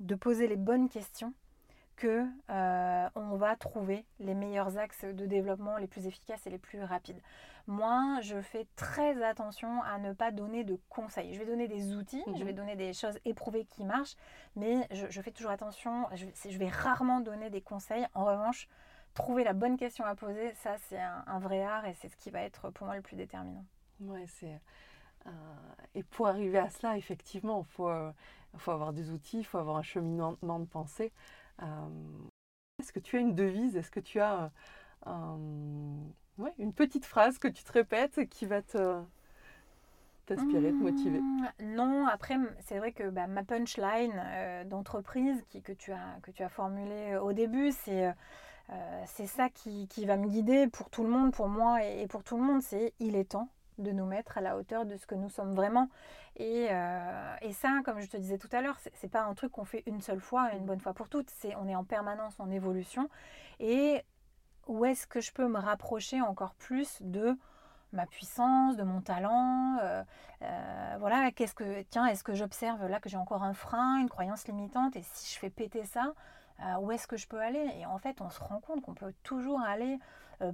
de 0.00 0.14
poser 0.14 0.48
les 0.48 0.56
bonnes 0.56 0.88
questions, 0.88 1.34
que 1.96 2.24
euh, 2.50 3.08
on 3.14 3.36
va 3.36 3.54
trouver 3.56 4.06
les 4.20 4.34
meilleurs 4.34 4.78
axes 4.78 5.04
de 5.04 5.26
développement 5.26 5.76
les 5.76 5.86
plus 5.86 6.06
efficaces 6.06 6.46
et 6.46 6.50
les 6.50 6.58
plus 6.58 6.82
rapides. 6.82 7.20
Moi, 7.66 8.20
je 8.22 8.40
fais 8.40 8.66
très 8.76 9.22
attention 9.22 9.82
à 9.82 9.98
ne 9.98 10.14
pas 10.14 10.30
donner 10.30 10.64
de 10.64 10.78
conseils. 10.88 11.34
Je 11.34 11.38
vais 11.38 11.44
donner 11.44 11.68
des 11.68 11.94
outils, 11.94 12.22
je 12.34 12.44
vais 12.44 12.52
mhm. 12.52 12.56
donner 12.56 12.76
des 12.76 12.94
choses 12.94 13.18
éprouvées 13.26 13.66
qui 13.66 13.84
marchent, 13.84 14.16
mais 14.56 14.88
je, 14.90 15.20
fais 15.20 15.32
toujours 15.32 15.50
attention. 15.50 16.06
Je, 16.14 16.58
vais 16.58 16.68
rarement 16.68 17.20
donner 17.20 17.50
des 17.50 17.60
conseils. 17.60 18.06
En 18.14 18.24
revanche, 18.24 18.68
trouver 19.12 19.44
la 19.44 19.52
bonne 19.52 19.76
question 19.76 20.06
à 20.06 20.14
poser, 20.14 20.54
ça 20.54 20.76
c'est 20.88 21.00
un, 21.00 21.24
un, 21.26 21.38
vrai 21.38 21.62
art 21.62 21.84
et 21.84 21.92
c'est 21.94 22.08
ce 22.08 22.16
qui 22.16 22.30
va 22.30 22.40
être 22.40 22.70
pour 22.70 22.86
moi 22.86 22.96
le 22.96 23.02
plus 23.02 23.16
déterminant. 23.16 23.64
Ouais, 24.00 24.24
c'est 24.28 24.60
et 25.94 26.02
pour 26.02 26.28
arriver 26.28 26.58
à 26.58 26.70
cela, 26.70 26.96
effectivement, 26.96 27.64
il 27.66 27.72
faut, 27.72 27.88
euh, 27.88 28.12
faut, 28.56 28.70
avoir 28.70 28.92
des 28.92 29.10
outils, 29.10 29.40
il 29.40 29.44
faut 29.44 29.58
avoir 29.58 29.76
un 29.76 29.82
cheminement 29.82 30.36
de 30.40 30.64
pensée. 30.64 31.12
Euh, 31.62 31.66
est-ce 32.78 32.92
que 32.92 33.00
tu 33.00 33.16
as 33.16 33.20
une 33.20 33.34
devise? 33.34 33.76
Est-ce 33.76 33.90
que 33.90 34.00
tu 34.00 34.20
as 34.20 34.52
une 35.06 36.72
petite 36.74 37.04
phrase 37.04 37.38
que 37.38 37.48
tu 37.48 37.64
te 37.64 37.72
répètes 37.72 38.28
qui 38.28 38.46
va 38.46 38.62
te 38.62 39.02
t'inspirer, 40.26 40.70
te 40.70 40.76
motiver? 40.76 41.20
Mmh, 41.20 41.48
Non, 41.74 42.06
après, 42.06 42.36
c'est 42.60 42.78
vrai 42.78 42.92
que 42.92 43.08
bah, 43.08 43.26
ma 43.26 43.42
punchline 43.42 44.66
d'entreprise 44.66 45.42
que, 45.64 45.72
tu 45.72 45.92
as, 45.92 46.48
formulée 46.48 47.16
au 47.16 47.32
début, 47.32 47.72
c'est 47.72 48.14
ça 49.26 49.48
qui, 49.48 49.88
va 50.06 50.16
me 50.16 50.28
guider 50.28 50.68
pour 50.68 50.90
tout 50.90 51.02
le 51.02 51.08
monde, 51.08 51.32
pour 51.32 51.48
moi 51.48 51.82
et 51.82 52.06
pour 52.06 52.22
tout 52.22 52.36
le 52.36 52.44
monde. 52.44 52.62
C'est 52.62 52.92
il 53.00 53.16
est 53.16 53.30
temps 53.30 53.48
de 53.78 53.92
nous 53.92 54.06
mettre 54.06 54.38
à 54.38 54.40
la 54.40 54.56
hauteur 54.56 54.86
de 54.86 54.96
ce 54.96 55.06
que 55.06 55.14
nous 55.14 55.28
sommes 55.28 55.54
vraiment. 55.54 55.88
Et, 56.38 56.68
euh, 56.70 57.52
ça, 57.52 57.80
comme 57.84 58.00
je 58.00 58.08
te 58.08 58.16
disais 58.16 58.38
tout 58.38 58.48
à 58.52 58.60
l'heure, 58.60 58.78
c'est 58.94 59.10
pas 59.10 59.22
un 59.22 59.34
truc 59.34 59.52
qu'on 59.52 59.64
fait 59.64 59.82
une 59.86 60.00
seule 60.00 60.20
fois, 60.20 60.52
une 60.52 60.64
bonne 60.64 60.80
fois 60.80 60.94
pour 60.94 61.08
toutes. 61.08 61.30
C'est 61.30 61.54
on 61.56 61.66
est 61.66 61.74
en 61.74 61.84
permanence 61.84 62.38
en 62.38 62.50
évolution. 62.50 63.08
Et 63.58 64.02
où 64.68 64.84
est-ce 64.84 65.06
que 65.06 65.20
je 65.20 65.32
peux 65.32 65.48
me 65.48 65.58
rapprocher 65.58 66.20
encore 66.20 66.54
plus 66.54 66.98
de 67.02 67.36
ma 67.92 68.06
puissance, 68.06 68.76
de 68.76 68.82
mon 68.82 69.00
talent, 69.00 69.78
euh, 69.82 70.04
euh, 70.42 70.96
voilà, 71.00 71.32
qu'est-ce 71.32 71.54
que, 71.54 71.82
tiens, 71.84 72.04
est-ce 72.06 72.22
que 72.22 72.34
j'observe 72.34 72.86
là 72.86 73.00
que 73.00 73.08
j'ai 73.08 73.16
encore 73.16 73.42
un 73.42 73.54
frein, 73.54 73.98
une 73.98 74.10
croyance 74.10 74.46
limitante, 74.46 74.94
et 74.94 75.02
si 75.02 75.34
je 75.34 75.38
fais 75.38 75.48
péter 75.50 75.84
ça, 75.84 76.12
où 76.80 76.90
est-ce 76.90 77.06
que 77.06 77.16
je 77.16 77.26
peux 77.28 77.40
aller? 77.40 77.70
Et 77.78 77.86
en 77.86 77.98
fait, 77.98 78.20
on 78.20 78.30
se 78.30 78.40
rend 78.40 78.60
compte 78.60 78.82
qu'on 78.82 78.92
peut 78.92 79.14
toujours 79.22 79.60
aller 79.60 79.98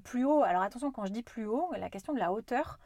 plus 0.05 0.25
haut. 0.25 0.43
Alors 0.43 0.63
attention, 0.63 0.93
quand 0.93 1.07
je 1.07 1.13
dis 1.13 1.23
plus 1.23 1.47
haut, 1.47 1.73
la 1.77 1.89
question 1.89 2.13
de 2.13 2.19
la 2.19 2.31
hauteur, 2.31 2.79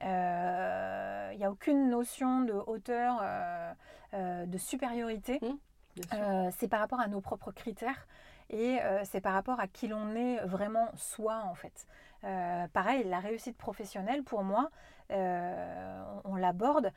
il 0.00 0.06
euh, 0.06 1.34
n'y 1.34 1.44
a 1.44 1.50
aucune 1.50 1.88
notion 1.88 2.42
de 2.42 2.52
hauteur, 2.52 3.18
euh, 3.22 3.72
euh, 4.14 4.46
de 4.46 4.58
supériorité. 4.58 5.40
Mmh, 5.40 6.50
c'est 6.58 6.68
par 6.68 6.80
rapport 6.80 7.00
à 7.00 7.08
nos 7.08 7.22
propres 7.22 7.52
critères 7.52 8.06
et 8.50 8.78
c'est 9.04 9.22
par 9.22 9.32
rapport 9.32 9.58
à 9.58 9.66
qui 9.66 9.88
l'on 9.88 10.14
est 10.14 10.44
vraiment 10.44 10.90
soi 10.94 11.42
en 11.46 11.54
fait. 11.54 11.86
pareil, 12.74 13.04
la 13.04 13.18
réussite 13.18 13.56
professionnelle 13.56 14.22
pour 14.22 14.44
moi, 14.44 14.68
on, 15.08 16.36
l'aborde, 16.36 16.92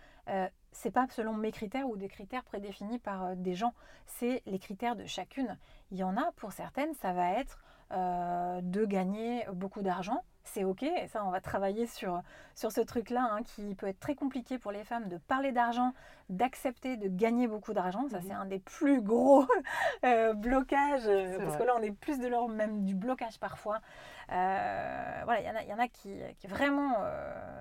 c'est 0.74 0.92
pas 0.92 1.08
selon 1.12 1.34
mes 1.34 1.54
critères 1.54 1.88
ou 1.88 1.96
des 1.96 2.10
critères 2.10 2.44
prédéfinis 2.44 3.00
par 3.00 3.38
des 3.38 3.56
gens, 3.56 3.74
c'est 4.06 4.44
les 4.46 4.60
critères 4.60 4.98
de 4.98 5.06
chacune. 5.06 5.58
Il 5.92 5.98
y 5.98 6.04
en 6.04 6.18
a 6.18 6.34
pour 6.36 6.52
certaines, 6.52 6.94
ça 6.96 7.14
va 7.14 7.32
être 7.32 7.64
de 7.92 8.84
gagner 8.84 9.46
beaucoup 9.54 9.82
d'argent, 9.82 10.26
c'est 10.54 10.64
ok. 10.64 10.84
Et 10.84 11.08
ça, 11.08 11.24
on 11.26 11.32
va 11.32 11.42
travailler 11.42 11.86
sur, 11.86 12.22
sur 12.56 12.72
ce 12.72 12.82
truc-là 12.82 13.30
hein, 13.32 13.44
qui 13.44 13.76
peut 13.76 13.88
être 13.88 14.00
très 14.00 14.16
compliqué 14.16 14.58
pour 14.58 14.72
les 14.72 14.84
femmes 14.84 15.08
de 15.08 15.18
parler 15.18 15.52
d'argent, 15.52 15.94
d'accepter 16.30 16.98
de 16.98 17.08
gagner 17.08 17.48
beaucoup 17.48 17.74
d'argent. 17.74 18.08
Ça, 18.10 18.22
c'est 18.22 18.34
mhm. 18.34 18.42
un 18.42 18.46
des 18.46 18.60
plus 18.60 19.02
gros 19.02 19.46
euh, 20.06 20.34
blocages 20.34 21.10
parce 21.38 21.58
que 21.58 21.64
là, 21.64 21.74
on 21.78 21.82
est 21.82 21.92
plus 21.92 22.20
de 22.20 22.28
l'ordre 22.28 22.54
même 22.54 22.86
du 22.86 22.96
blocage 22.96 23.40
parfois. 23.40 23.80
voilà, 24.28 25.40
il 25.40 25.46
y, 25.46 25.50
en 25.50 25.56
a, 25.56 25.64
y 25.64 25.74
en 25.74 25.80
a 25.80 25.88
qui, 25.88 26.16
qui 26.38 26.48
vraiment, 26.48 26.94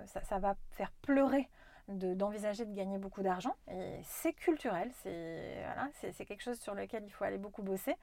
ça, 0.07 0.23
ça, 0.23 0.39
va 0.39 0.55
faire 0.71 0.91
pleurer 1.03 1.49
d'envisager 1.89 2.65
de, 2.65 2.75
gagner 2.75 2.99
beaucoup 2.99 3.23
d'argent. 3.23 3.55
Et 3.71 4.01
c'est 4.03 4.33
culturel, 4.33 4.91
c'est 5.03 6.25
quelque 6.27 6.43
chose 6.43 6.59
sur 6.59 6.75
lequel 6.75 7.05
il 7.05 7.11
faut 7.11 7.25
aller 7.25 7.39
beaucoup 7.39 7.63
bosser. 7.63 7.97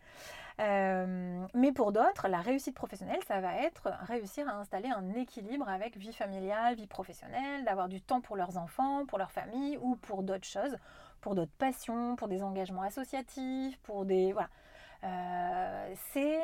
Euh, 0.59 1.45
mais 1.53 1.71
pour 1.71 1.91
d'autres, 1.91 2.27
la 2.27 2.39
réussite 2.39 2.75
professionnelle, 2.75 3.19
ça 3.27 3.41
va 3.41 3.55
être 3.55 3.89
réussir 4.01 4.47
à 4.47 4.53
installer 4.53 4.89
un 4.89 5.13
équilibre 5.13 5.67
avec 5.67 5.97
vie 5.97 6.13
familiale, 6.13 6.75
vie 6.75 6.87
professionnelle, 6.87 7.63
d'avoir 7.65 7.89
du 7.89 8.01
temps 8.01 8.21
pour 8.21 8.35
leurs 8.35 8.57
enfants, 8.57 9.05
pour 9.05 9.17
leur 9.17 9.31
famille 9.31 9.77
ou 9.81 9.95
pour 9.95 10.23
d'autres 10.23 10.47
choses, 10.47 10.77
pour 11.21 11.35
d'autres 11.35 11.55
passions, 11.57 12.15
pour 12.15 12.27
des 12.27 12.43
engagements 12.43 12.83
associatifs, 12.83 13.77
pour 13.79 14.05
des... 14.05 14.31
Voilà. 14.33 14.49
Euh, 15.03 15.93
c'est 16.11 16.39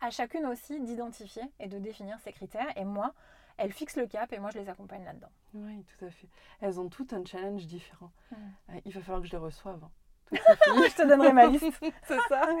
à 0.00 0.10
chacune 0.10 0.46
aussi 0.46 0.80
d'identifier 0.80 1.42
et 1.58 1.68
de 1.68 1.78
définir 1.78 2.18
ses 2.20 2.32
critères. 2.32 2.68
Et 2.76 2.84
moi, 2.84 3.12
elles 3.60 3.72
fixent 3.72 3.96
le 3.96 4.06
cap 4.06 4.32
et 4.32 4.38
moi 4.38 4.50
je 4.52 4.58
les 4.58 4.68
accompagne 4.68 5.04
là-dedans. 5.04 5.30
Oui, 5.54 5.84
tout 5.84 6.04
à 6.04 6.10
fait. 6.10 6.28
Elles 6.60 6.80
ont 6.80 6.88
tout 6.88 7.06
un 7.12 7.24
challenge 7.24 7.66
différent. 7.66 8.10
Hmm. 8.30 8.36
Euh, 8.70 8.80
il 8.84 8.92
va 8.92 9.00
falloir 9.00 9.20
que 9.20 9.26
je 9.26 9.32
les 9.32 9.38
reçoive. 9.38 9.80
Hein. 9.84 9.90
je 10.32 10.94
te 10.94 11.06
donnerai 11.06 11.32
ma 11.32 11.46
liste. 11.46 11.66
C'est 12.08 12.18
ça. 12.28 12.42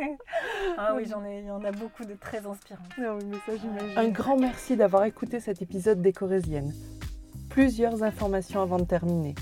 Ah 0.76 0.94
oui, 0.94 1.04
j'en 1.06 1.24
ai, 1.24 1.40
il 1.40 1.46
y 1.46 1.50
en 1.50 1.64
a 1.64 1.72
beaucoup 1.72 2.04
de 2.04 2.14
très 2.14 2.46
inspirants. 2.46 2.82
Oui, 2.98 3.24
mais 3.26 3.36
ça 3.46 3.56
j'imagine. 3.56 3.98
Un 3.98 4.08
grand 4.08 4.36
merci 4.36 4.76
d'avoir 4.76 5.04
écouté 5.04 5.40
cet 5.40 5.62
épisode 5.62 6.00
des 6.00 6.12
Corésiennes. 6.12 6.72
Plusieurs 7.48 8.02
informations 8.02 8.62
avant 8.62 8.78
de 8.78 8.84
terminer. 8.84 9.34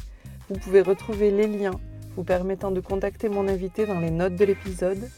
Vous 0.49 0.59
pouvez 0.59 0.81
retrouver 0.81 1.31
les 1.31 1.47
liens 1.47 1.79
vous 2.17 2.25
permettant 2.25 2.71
de 2.71 2.81
contacter 2.81 3.29
mon 3.29 3.47
invité 3.47 3.87
dans 3.87 4.01
les 4.01 4.11
notes 4.11 4.35
de 4.35 4.45
l'épisode. 4.45 5.09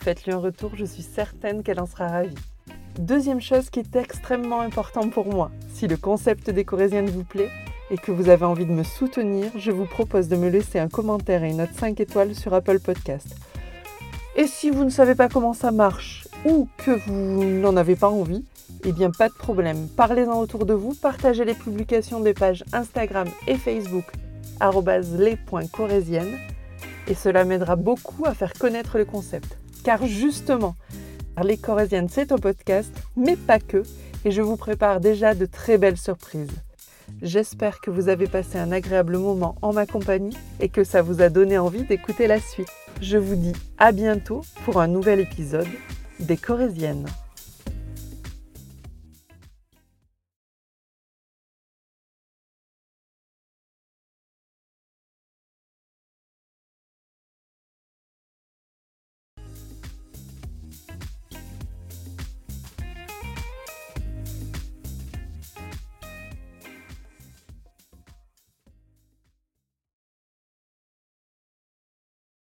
Faites-lui 0.00 0.32
un 0.32 0.38
retour, 0.38 0.76
je 0.76 0.84
suis 0.84 1.02
certaine 1.02 1.62
qu'elle 1.62 1.80
en 1.80 1.86
sera 1.86 2.08
ravie. 2.08 2.34
Deuxième 2.98 3.42
chose 3.42 3.68
qui 3.68 3.80
est 3.80 3.94
extrêmement 3.94 4.60
important 4.60 5.10
pour 5.10 5.26
moi, 5.26 5.50
si 5.74 5.86
le 5.86 5.98
concept 5.98 6.48
des 6.48 6.64
Corésiennes 6.64 7.10
vous 7.10 7.24
plaît 7.24 7.50
et 7.90 7.98
que 7.98 8.10
vous 8.10 8.30
avez 8.30 8.46
envie 8.46 8.64
de 8.64 8.72
me 8.72 8.82
soutenir, 8.82 9.50
je 9.54 9.70
vous 9.70 9.84
propose 9.84 10.28
de 10.28 10.36
me 10.36 10.48
laisser 10.48 10.78
un 10.78 10.88
commentaire 10.88 11.44
et 11.44 11.50
une 11.50 11.58
note 11.58 11.74
5 11.78 12.00
étoiles 12.00 12.34
sur 12.34 12.54
Apple 12.54 12.80
Podcast. 12.80 13.36
Et 14.34 14.46
si 14.46 14.70
vous 14.70 14.84
ne 14.84 14.90
savez 14.90 15.14
pas 15.14 15.28
comment 15.28 15.52
ça 15.52 15.72
marche 15.72 16.26
ou 16.46 16.68
que 16.78 16.90
vous 16.90 17.44
n'en 17.44 17.76
avez 17.76 17.96
pas 17.96 18.08
envie, 18.08 18.44
eh 18.84 18.92
bien 18.92 19.10
pas 19.10 19.28
de 19.28 19.34
problème, 19.34 19.88
parlez-en 19.94 20.40
autour 20.40 20.64
de 20.64 20.74
vous, 20.74 20.94
partagez 20.94 21.44
les 21.44 21.54
publications 21.54 22.20
des 22.20 22.34
pages 22.34 22.64
Instagram 22.72 23.28
et 23.46 23.56
Facebook 23.56 24.04
les.corésiennes 25.18 26.38
et 27.08 27.14
cela 27.14 27.44
m'aidera 27.44 27.76
beaucoup 27.76 28.24
à 28.24 28.34
faire 28.34 28.54
connaître 28.54 28.96
le 28.96 29.04
concept. 29.04 29.58
Car 29.84 30.06
justement, 30.06 30.76
les 31.44 31.56
Corésiennes, 31.56 32.08
c'est 32.08 32.32
un 32.32 32.38
podcast, 32.38 32.92
mais 33.16 33.36
pas 33.36 33.58
que, 33.58 33.82
et 34.24 34.30
je 34.30 34.42
vous 34.42 34.56
prépare 34.56 35.00
déjà 35.00 35.34
de 35.34 35.46
très 35.46 35.78
belles 35.78 35.98
surprises. 35.98 36.50
J'espère 37.22 37.80
que 37.80 37.90
vous 37.90 38.08
avez 38.08 38.26
passé 38.26 38.58
un 38.58 38.72
agréable 38.72 39.16
moment 39.16 39.54
en 39.62 39.72
ma 39.72 39.86
compagnie 39.86 40.36
et 40.60 40.68
que 40.68 40.84
ça 40.84 41.02
vous 41.02 41.22
a 41.22 41.28
donné 41.28 41.58
envie 41.58 41.84
d'écouter 41.84 42.26
la 42.26 42.40
suite. 42.40 42.68
Je 43.00 43.18
vous 43.18 43.36
dis 43.36 43.52
à 43.78 43.92
bientôt 43.92 44.42
pour 44.64 44.80
un 44.80 44.88
nouvel 44.88 45.20
épisode 45.20 45.68
des 46.18 46.36
Corésiennes. 46.36 47.06